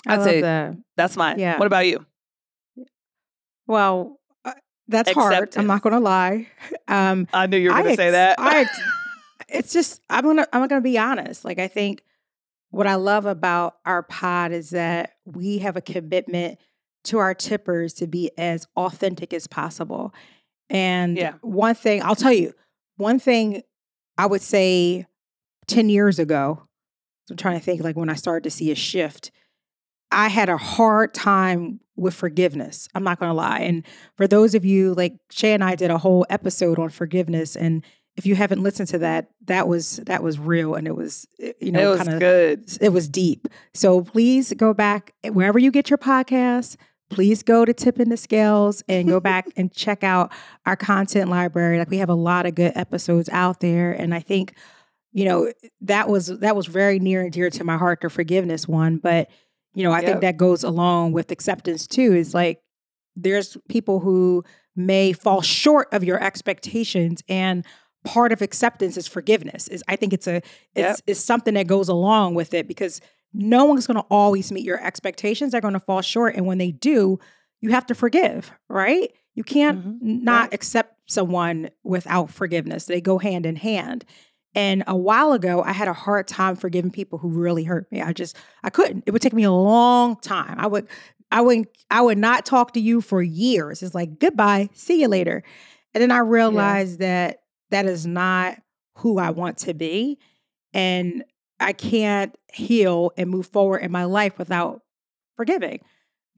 I 0.07 0.15
I'd 0.15 0.23
say 0.23 0.41
that. 0.41 0.75
that's 0.97 1.15
mine. 1.15 1.39
Yeah. 1.39 1.57
What 1.57 1.67
about 1.67 1.85
you? 1.87 2.05
Well, 3.67 4.19
that's 4.89 5.11
hard. 5.11 5.55
I'm 5.55 5.67
not 5.67 5.81
going 5.81 5.93
to 5.93 5.99
lie. 5.99 6.47
Um, 6.87 7.27
I 7.31 7.45
knew 7.45 7.57
you 7.57 7.69
were 7.69 7.75
going 7.75 7.89
to 7.91 7.95
say 7.95 8.11
that. 8.11 8.35
I 8.39 8.65
it's 9.47 9.71
just 9.71 10.01
I'm 10.09 10.23
gonna 10.23 10.47
I'm 10.51 10.67
gonna 10.67 10.81
be 10.81 10.97
honest. 10.97 11.45
Like 11.45 11.59
I 11.59 11.67
think 11.67 12.01
what 12.71 12.87
I 12.87 12.95
love 12.95 13.25
about 13.27 13.77
our 13.85 14.01
pod 14.03 14.51
is 14.51 14.71
that 14.71 15.13
we 15.25 15.59
have 15.59 15.77
a 15.77 15.81
commitment 15.81 16.59
to 17.05 17.19
our 17.19 17.33
tippers 17.33 17.93
to 17.95 18.07
be 18.07 18.31
as 18.37 18.67
authentic 18.75 19.33
as 19.33 19.47
possible. 19.47 20.13
And 20.69 21.17
Yeah. 21.17 21.33
one 21.41 21.75
thing 21.75 22.01
I'll 22.03 22.15
tell 22.15 22.33
you, 22.33 22.53
one 22.97 23.19
thing 23.19 23.61
I 24.17 24.25
would 24.25 24.41
say 24.41 25.05
10 25.67 25.89
years 25.89 26.19
ago, 26.19 26.63
I'm 27.29 27.37
trying 27.37 27.59
to 27.59 27.63
think 27.63 27.83
like 27.83 27.95
when 27.95 28.09
I 28.09 28.15
started 28.15 28.43
to 28.43 28.51
see 28.51 28.71
a 28.71 28.75
shift, 28.75 29.31
I 30.11 30.27
had 30.27 30.49
a 30.49 30.57
hard 30.57 31.13
time 31.13 31.79
with 31.95 32.13
forgiveness. 32.13 32.87
I'm 32.95 33.03
not 33.03 33.19
going 33.19 33.29
to 33.29 33.35
lie. 33.35 33.59
And 33.59 33.85
for 34.15 34.27
those 34.27 34.55
of 34.55 34.65
you, 34.65 34.93
like 34.95 35.13
Shay 35.29 35.53
and 35.53 35.63
I 35.63 35.75
did 35.75 35.91
a 35.91 35.97
whole 35.97 36.25
episode 36.29 36.79
on 36.79 36.89
forgiveness. 36.89 37.55
And 37.55 37.83
if 38.15 38.25
you 38.25 38.35
haven't 38.35 38.63
listened 38.63 38.89
to 38.89 38.97
that, 38.99 39.29
that 39.45 39.67
was 39.67 39.97
that 40.05 40.23
was 40.23 40.39
real 40.39 40.75
and 40.75 40.87
it 40.87 40.95
was 40.95 41.27
you 41.37 41.53
it 41.59 41.71
know 41.71 41.91
was 41.91 41.99
kind 41.99 42.13
of 42.13 42.19
good. 42.19 42.65
it 42.81 42.89
was 42.89 43.07
deep. 43.07 43.47
So 43.73 44.01
please 44.01 44.53
go 44.53 44.73
back 44.73 45.13
eh, 45.23 45.29
wherever 45.29 45.59
you 45.59 45.71
get 45.71 45.89
your 45.89 45.97
podcasts. 45.97 46.75
Please 47.09 47.41
go 47.41 47.65
to 47.65 47.73
Tipping 47.73 48.09
the 48.09 48.17
Scales 48.17 48.83
and 48.87 49.07
go 49.07 49.19
back 49.19 49.47
and 49.57 49.71
check 49.73 50.03
out 50.03 50.31
our 50.65 50.75
content 50.75 51.29
library. 51.29 51.79
Like 51.79 51.89
we 51.89 51.97
have 51.97 52.09
a 52.09 52.15
lot 52.15 52.45
of 52.45 52.55
good 52.55 52.73
episodes 52.75 53.29
out 53.29 53.61
there, 53.61 53.91
and 53.91 54.13
I 54.13 54.19
think 54.19 54.53
you 55.11 55.25
know 55.25 55.51
that 55.81 56.07
was 56.07 56.27
that 56.27 56.55
was 56.55 56.67
very 56.67 56.99
near 56.99 57.21
and 57.21 57.31
dear 57.31 57.49
to 57.49 57.63
my 57.63 57.77
heart, 57.77 58.01
the 58.01 58.09
forgiveness 58.09 58.67
one. 58.67 58.97
But 58.97 59.29
you 59.73 59.83
know, 59.83 59.91
I 59.91 59.99
Yep. 59.99 60.05
think 60.07 60.21
that 60.21 60.37
goes 60.37 60.63
along 60.63 61.11
with 61.13 61.31
acceptance 61.31 61.87
too. 61.87 62.13
Is 62.13 62.33
like 62.33 62.59
there's 63.15 63.57
people 63.67 63.99
who 63.99 64.43
may 64.75 65.11
fall 65.13 65.41
short 65.41 65.87
of 65.91 66.03
your 66.03 66.21
expectations 66.23 67.21
and 67.27 67.65
part 68.05 68.31
of 68.31 68.41
acceptance 68.41 68.95
is 68.95 69.07
forgiveness 69.09 69.67
is 69.67 69.83
i 69.89 69.95
think 69.97 70.13
it's 70.13 70.25
a 70.25 70.41
it's, 70.73 71.01
it's 71.05 71.19
something 71.19 71.53
that 71.55 71.67
goes 71.67 71.89
along 71.89 72.33
with 72.33 72.53
it 72.53 72.65
because 72.65 73.01
no 73.33 73.65
one's 73.65 73.85
going 73.85 73.97
to 73.99 74.05
always 74.09 74.53
meet 74.53 74.63
your 74.63 74.81
expectations 74.81 75.51
they're 75.51 75.59
going 75.59 75.73
to 75.73 75.81
fall 75.81 76.01
short 76.01 76.33
and 76.35 76.45
when 76.45 76.59
they 76.59 76.71
do 76.71 77.19
you 77.59 77.71
have 77.71 77.85
to 77.85 77.93
forgive 77.93 78.53
right 78.69 79.11
you 79.35 79.43
can't 79.43 79.79
Mhm. 80.01 80.21
not 80.23 80.43
Right. 80.43 80.53
accept 80.53 80.95
someone 81.11 81.69
without 81.83 82.29
forgiveness 82.29 82.85
they 82.85 83.01
go 83.01 83.17
hand 83.17 83.45
in 83.45 83.57
hand 83.57 84.05
and 84.55 84.83
a 84.87 84.95
while 84.95 85.33
ago 85.33 85.61
i 85.63 85.71
had 85.71 85.87
a 85.87 85.93
hard 85.93 86.27
time 86.27 86.55
forgiving 86.55 86.91
people 86.91 87.19
who 87.19 87.29
really 87.29 87.63
hurt 87.63 87.91
me. 87.91 88.01
I 88.01 88.13
just 88.13 88.35
i 88.63 88.69
couldn't. 88.69 89.03
It 89.05 89.11
would 89.11 89.21
take 89.21 89.33
me 89.33 89.43
a 89.43 89.51
long 89.51 90.15
time. 90.19 90.55
I 90.57 90.67
would 90.67 90.87
i 91.31 91.41
would 91.41 91.67
i 91.91 92.01
would 92.01 92.17
not 92.17 92.45
talk 92.45 92.73
to 92.73 92.79
you 92.79 93.01
for 93.01 93.21
years. 93.21 93.83
It's 93.83 93.95
like 93.95 94.19
goodbye. 94.19 94.69
See 94.73 95.01
you 95.01 95.07
later. 95.07 95.43
And 95.93 96.01
then 96.01 96.11
i 96.11 96.19
realized 96.19 96.99
that 96.99 97.43
that 97.71 97.85
is 97.85 98.05
not 98.05 98.57
who 98.95 99.17
i 99.19 99.29
want 99.29 99.57
to 99.59 99.73
be 99.73 100.19
and 100.73 101.23
i 101.59 101.73
can't 101.73 102.35
heal 102.51 103.11
and 103.17 103.29
move 103.29 103.47
forward 103.47 103.79
in 103.79 103.91
my 103.91 104.03
life 104.05 104.37
without 104.37 104.81
forgiving. 105.35 105.81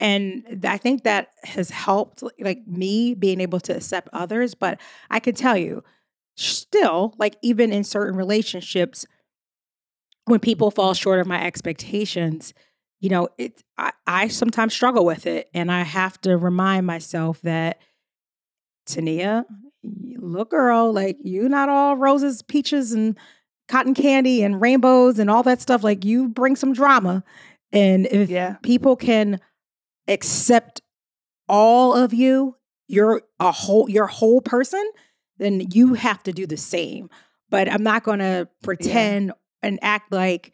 And 0.00 0.64
i 0.68 0.78
think 0.78 1.04
that 1.04 1.28
has 1.44 1.70
helped 1.70 2.22
like 2.40 2.66
me 2.66 3.14
being 3.14 3.40
able 3.40 3.60
to 3.60 3.76
accept 3.76 4.08
others 4.12 4.54
but 4.54 4.80
i 5.10 5.20
can 5.20 5.34
tell 5.34 5.56
you 5.56 5.82
still 6.36 7.14
like 7.18 7.36
even 7.42 7.72
in 7.72 7.84
certain 7.84 8.16
relationships 8.16 9.06
when 10.26 10.40
people 10.40 10.70
fall 10.70 10.94
short 10.94 11.20
of 11.20 11.26
my 11.26 11.42
expectations 11.44 12.54
you 13.00 13.10
know 13.10 13.28
it 13.38 13.62
I, 13.76 13.92
I 14.06 14.28
sometimes 14.28 14.72
struggle 14.72 15.04
with 15.04 15.26
it 15.26 15.50
and 15.52 15.70
i 15.70 15.82
have 15.82 16.20
to 16.22 16.36
remind 16.36 16.86
myself 16.86 17.40
that 17.42 17.78
tania 18.86 19.44
look 20.18 20.50
girl 20.50 20.92
like 20.92 21.16
you 21.22 21.48
not 21.48 21.68
all 21.68 21.96
roses 21.96 22.42
peaches 22.42 22.92
and 22.92 23.18
cotton 23.68 23.94
candy 23.94 24.42
and 24.42 24.60
rainbows 24.60 25.18
and 25.18 25.30
all 25.30 25.42
that 25.42 25.60
stuff 25.60 25.82
like 25.84 26.04
you 26.04 26.28
bring 26.28 26.56
some 26.56 26.72
drama 26.72 27.22
and 27.72 28.06
if 28.06 28.28
Yeah. 28.30 28.56
people 28.62 28.96
can 28.96 29.40
accept 30.08 30.80
all 31.48 31.94
of 31.94 32.12
you 32.14 32.56
you're 32.88 33.22
a 33.40 33.52
whole 33.52 33.88
your 33.90 34.06
whole 34.06 34.40
person 34.40 34.84
then 35.42 35.68
you 35.72 35.94
have 35.94 36.22
to 36.22 36.32
do 36.32 36.46
the 36.46 36.56
same 36.56 37.08
but 37.50 37.70
i'm 37.70 37.82
not 37.82 38.04
going 38.04 38.18
to 38.18 38.48
pretend 38.62 39.32
and 39.62 39.78
act 39.82 40.12
like 40.12 40.52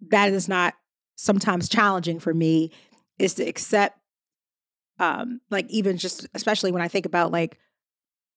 that 0.00 0.32
is 0.32 0.48
not 0.48 0.74
sometimes 1.16 1.68
challenging 1.68 2.18
for 2.18 2.34
me 2.34 2.70
is 3.18 3.34
to 3.34 3.44
accept 3.44 3.98
um 4.98 5.40
like 5.50 5.68
even 5.70 5.96
just 5.96 6.26
especially 6.34 6.72
when 6.72 6.82
i 6.82 6.88
think 6.88 7.06
about 7.06 7.32
like 7.32 7.58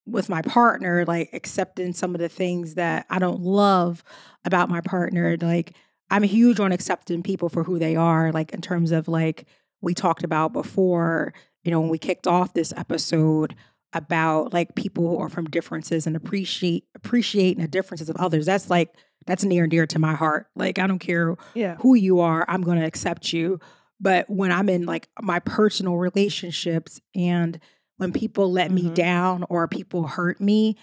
with 0.06 0.30
my 0.30 0.42
partner 0.42 1.06
like 1.06 1.30
accepting 1.34 1.94
some 1.94 2.16
of 2.16 2.22
the 2.22 2.30
things 2.30 2.76
that 2.76 3.06
i 3.10 3.20
don't 3.20 3.42
love 3.42 4.04
about 4.46 4.70
my 4.70 4.82
partner 4.82 5.38
like 5.42 5.76
i'm 6.10 6.24
huge 6.24 6.60
on 6.60 6.72
accepting 6.72 7.22
people 7.22 7.50
for 7.50 7.64
who 7.64 7.78
they 7.78 7.96
are 7.96 8.32
like 8.32 8.54
in 8.54 8.62
terms 8.62 8.92
of 8.92 9.08
like 9.08 9.46
we 9.82 9.94
talked 9.94 10.24
about 10.24 10.54
before 10.54 11.34
you 11.64 11.72
know 11.72 11.82
when 11.82 11.90
we 11.90 11.98
kicked 11.98 12.28
off 12.28 12.54
this 12.54 12.74
episode 12.78 13.56
about 13.94 14.54
like 14.54 14.76
people 14.76 15.08
who 15.08 15.18
are 15.20 15.30
from 15.30 15.46
differences 15.46 16.06
and 16.08 16.16
appreciate 16.16 16.84
appreciating 16.96 17.62
the 17.62 17.68
differences 17.68 18.10
of 18.10 18.16
others 18.18 18.46
that's 18.46 18.70
like 18.70 18.94
that's 19.26 19.44
near 19.44 19.64
and 19.64 19.72
dear 19.72 19.88
to 19.88 19.98
my 20.00 20.14
heart 20.14 20.48
like 20.56 20.78
i 20.78 20.86
don't 20.88 21.00
care 21.00 21.36
Yeah. 21.56 21.76
who 21.80 21.96
you 21.96 22.20
are, 22.20 22.46
I'm 22.48 22.62
going 22.62 22.80
to 22.80 22.86
accept 22.86 23.32
you. 23.34 23.60
But 24.00 24.30
when 24.30 24.52
I'm 24.52 24.70
in 24.70 24.86
like 24.86 25.10
my 25.22 25.40
personal 25.40 25.98
relationships 25.98 27.02
and 27.16 27.60
when 27.98 28.14
people 28.14 28.52
let 28.52 28.70
me 28.72 28.84
Mhm. 28.84 28.94
down 28.94 29.44
or 29.50 29.68
people 29.68 30.06
hurt 30.06 30.40
me, 30.40 30.78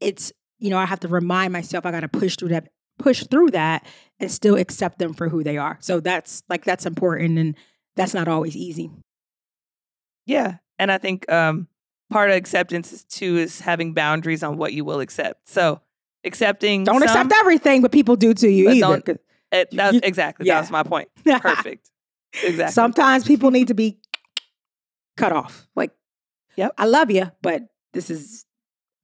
it's, 0.00 0.32
you 0.58 0.70
know, 0.70 0.78
I 0.78 0.86
have 0.86 1.00
to 1.00 1.08
remind 1.08 1.52
myself 1.52 1.84
I 1.84 1.90
got 1.90 2.00
to 2.00 2.08
push 2.08 2.36
through 2.36 2.48
that, 2.48 2.70
push 2.98 3.22
through 3.26 3.50
that 3.50 3.84
and 4.18 4.30
still 4.32 4.56
accept 4.56 4.98
them 4.98 5.12
for 5.12 5.28
who 5.28 5.44
they 5.44 5.58
are. 5.58 5.76
So 5.82 6.00
that's 6.00 6.42
like, 6.48 6.64
that's 6.64 6.86
important. 6.86 7.38
And 7.38 7.54
that's 7.96 8.14
not 8.14 8.28
always 8.28 8.56
easy. 8.56 8.90
Yeah. 10.26 10.56
And 10.78 10.90
I 10.90 10.98
think 10.98 11.30
um, 11.30 11.68
part 12.10 12.30
of 12.30 12.36
acceptance 12.36 12.92
is 12.92 13.04
too 13.04 13.36
is 13.36 13.60
having 13.60 13.94
boundaries 13.94 14.42
on 14.42 14.56
what 14.56 14.72
you 14.72 14.84
will 14.84 15.00
accept. 15.00 15.48
So 15.48 15.80
accepting 16.24 16.84
Don't 16.84 17.00
some, 17.00 17.08
accept 17.08 17.32
everything, 17.40 17.82
but 17.82 17.92
people 17.92 18.16
do 18.16 18.34
to 18.34 18.48
you 18.48 18.70
either. 18.70 19.02
it, 19.52 19.70
that's 19.70 19.98
exactly 20.02 20.46
yeah. 20.46 20.54
that 20.54 20.60
was 20.62 20.70
my 20.70 20.82
point. 20.82 21.08
Perfect. 21.24 21.90
Exactly. 22.42 22.72
Sometimes 22.72 23.24
people 23.24 23.50
need 23.50 23.68
to 23.68 23.74
be 23.74 23.98
cut 25.16 25.32
off. 25.32 25.68
Like, 25.76 25.92
Yep. 26.56 26.72
I 26.78 26.86
love 26.86 27.10
you, 27.10 27.30
but 27.42 27.62
this 27.92 28.10
is. 28.10 28.46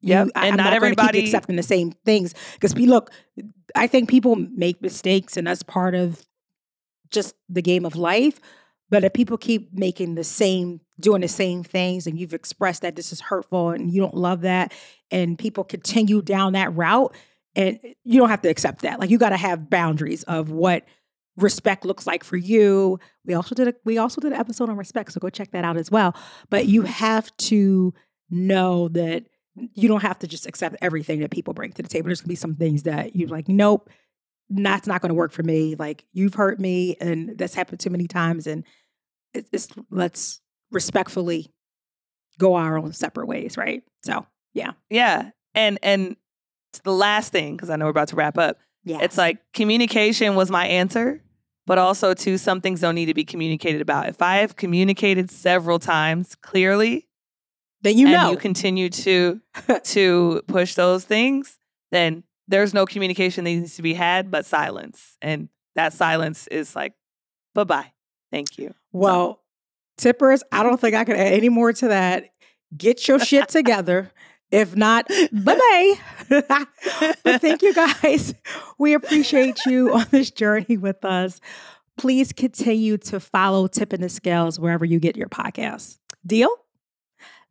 I, 0.07 0.13
And 0.13 0.33
am 0.35 0.57
not 0.57 0.65
not, 0.65 0.73
everybody 0.73 1.21
accepting 1.21 1.57
the 1.57 1.63
same 1.63 1.93
things 2.05 2.35
because 2.55 2.75
we 2.75 2.87
look. 2.87 3.11
I 3.75 3.87
think 3.87 4.09
people 4.09 4.37
make 4.37 4.81
mistakes, 4.81 5.37
and 5.37 5.47
that's 5.47 5.63
part 5.63 5.95
of 5.95 6.25
just 7.11 7.35
the 7.49 7.61
game 7.61 7.85
of 7.85 7.97
life. 7.97 8.41
But 8.89 9.05
if 9.05 9.13
people 9.13 9.37
keep 9.37 9.73
making 9.73 10.15
the 10.15 10.25
same, 10.25 10.81
doing 11.01 11.21
the 11.21 11.29
same 11.29 11.63
things, 11.63 12.07
and 12.07 12.19
you've 12.19 12.35
expressed 12.35 12.83
that 12.83 12.97
this 12.97 13.13
is 13.13 13.21
hurtful 13.21 13.71
and 13.71 13.91
you 13.91 14.01
don't 14.01 14.15
love 14.15 14.43
that, 14.43 14.73
and 15.11 15.39
people 15.39 15.65
continue 15.65 16.23
down 16.23 16.53
that 16.53 16.75
route, 16.75 17.15
and 17.57 17.79
you 18.05 18.19
don't 18.21 18.29
have 18.31 18.43
to 18.43 18.49
accept 18.49 18.83
that. 18.83 19.01
Like 19.01 19.11
you 19.11 19.19
got 19.19 19.31
to 19.31 19.37
have 19.37 19.69
boundaries 19.71 20.23
of 20.25 20.51
what 20.51 20.85
respect 21.37 21.85
looks 21.85 22.07
like 22.07 22.23
for 22.23 22.37
you. 22.37 22.99
We 23.25 23.35
also 23.35 23.55
did 23.55 23.69
a, 23.69 23.75
we 23.85 23.99
also 23.99 24.21
did 24.21 24.33
an 24.33 24.39
episode 24.39 24.69
on 24.69 24.77
respect, 24.77 25.13
so 25.13 25.21
go 25.21 25.31
check 25.31 25.51
that 25.53 25.65
out 25.65 25.77
as 25.77 25.91
well. 25.91 26.15
But 26.51 26.67
you 26.67 26.83
have 26.83 27.35
to 27.39 27.95
know 28.31 28.89
that 28.89 29.25
you 29.75 29.89
don't 29.89 30.03
have 30.03 30.19
to 30.21 30.29
just 30.29 30.47
accept 30.47 30.77
everything 30.81 31.21
that 31.21 31.31
people 31.31 31.55
bring 31.55 31.73
to 31.73 31.83
the 31.83 31.89
table. 31.89 32.07
There's 32.07 32.21
gonna 32.21 32.29
be 32.29 32.37
some 32.37 32.55
things 32.55 32.85
that 32.85 33.17
you're 33.17 33.29
like, 33.29 33.49
nope, 33.49 33.91
that's 34.49 34.87
not 34.87 35.01
gonna 35.01 35.15
work 35.15 35.33
for 35.33 35.43
me. 35.43 35.75
Like 35.77 36.05
you've 36.13 36.35
hurt 36.35 36.61
me, 36.61 36.97
and 37.01 37.37
that's 37.37 37.55
happened 37.55 37.81
too 37.81 37.91
many 37.91 38.07
times, 38.07 38.47
and 38.47 38.65
it's, 39.35 39.49
it's 39.53 39.69
let's 39.91 40.41
respectfully 40.71 41.51
go 42.39 42.55
our 42.55 42.79
own 42.79 42.93
separate 42.93 43.27
ways, 43.27 43.57
right? 43.57 43.83
So 44.05 44.27
Yeah. 44.55 44.73
Yeah. 44.89 45.31
And 45.55 45.79
and 45.83 46.17
the 46.85 46.93
last 46.93 47.33
thing 47.33 47.57
because 47.57 47.71
I 47.71 47.77
know 47.77 47.87
we're 47.87 47.91
about 47.91 48.09
to 48.09 48.17
wrap 48.17 48.39
up. 48.39 48.59
yeah, 48.85 48.99
It's 49.01 49.19
like 49.19 49.39
communication 49.53 50.37
was 50.37 50.51
my 50.51 50.67
answer, 50.67 51.21
but 51.67 51.79
also 51.79 52.15
too 52.15 52.39
some 52.39 52.61
things 52.61 52.81
don't 52.81 52.95
need 52.95 53.07
to 53.07 53.15
be 53.15 53.25
communicated 53.25 53.81
about. 53.81 54.09
If 54.09 54.23
I 54.23 54.37
have 54.39 54.57
communicated 54.57 55.31
several 55.31 55.79
times 55.79 56.35
clearly 56.37 57.07
then 57.83 57.97
you 57.97 58.07
and 58.07 58.13
know 58.15 58.31
you 58.31 58.37
continue 58.37 58.91
to 58.91 59.41
to 59.85 60.43
push 60.47 60.75
those 60.75 61.05
things, 61.05 61.59
then 61.91 62.25
there's 62.47 62.75
no 62.75 62.85
communication 62.87 63.45
that 63.45 63.51
needs 63.51 63.77
to 63.77 63.83
be 63.83 63.95
had 63.95 64.31
but 64.31 64.45
silence. 64.47 65.17
And 65.23 65.49
that 65.77 65.93
silence 65.93 66.47
is 66.49 66.77
like, 66.77 66.95
bye 67.55 67.65
bye. 67.65 67.93
Thank 68.31 68.59
you. 68.59 68.75
Well, 68.93 69.40
tippers, 70.01 70.43
I 70.53 70.63
don't 70.63 70.81
think 70.81 70.95
I 70.95 71.05
can 71.05 71.17
add 71.17 71.33
any 71.33 71.49
more 71.49 71.73
to 71.73 71.89
that. 71.89 72.31
Get 72.77 73.07
your 73.09 73.19
shit 73.19 73.49
together. 73.49 74.11
If 74.51 74.75
not, 74.75 75.07
bye 75.33 75.55
bye. 75.55 75.95
but 77.23 77.41
thank 77.41 77.63
you 77.63 77.73
guys. 77.73 78.35
We 78.79 78.95
appreciate 78.95 79.61
you 79.67 79.95
on 79.95 80.07
this 80.11 80.31
journey 80.31 80.77
with 80.77 81.05
us. 81.05 81.41
Please 81.97 82.33
continue 82.33 82.97
to 82.99 83.21
follow 83.21 83.69
Tipping 83.69 84.01
the 84.01 84.09
Scales 84.09 84.59
wherever 84.59 84.85
you 84.85 84.99
get 84.99 85.17
your 85.17 85.29
podcasts. 85.29 85.99
Deal? 86.27 86.49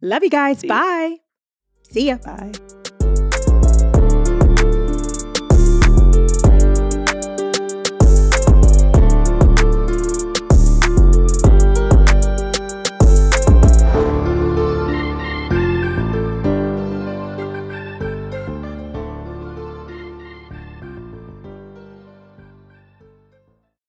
Love 0.02 0.24
you 0.24 0.30
guys. 0.30 0.60
See. 0.60 0.68
Bye. 0.68 1.18
See 1.84 2.08
ya. 2.08 2.18
Bye. 2.18 2.52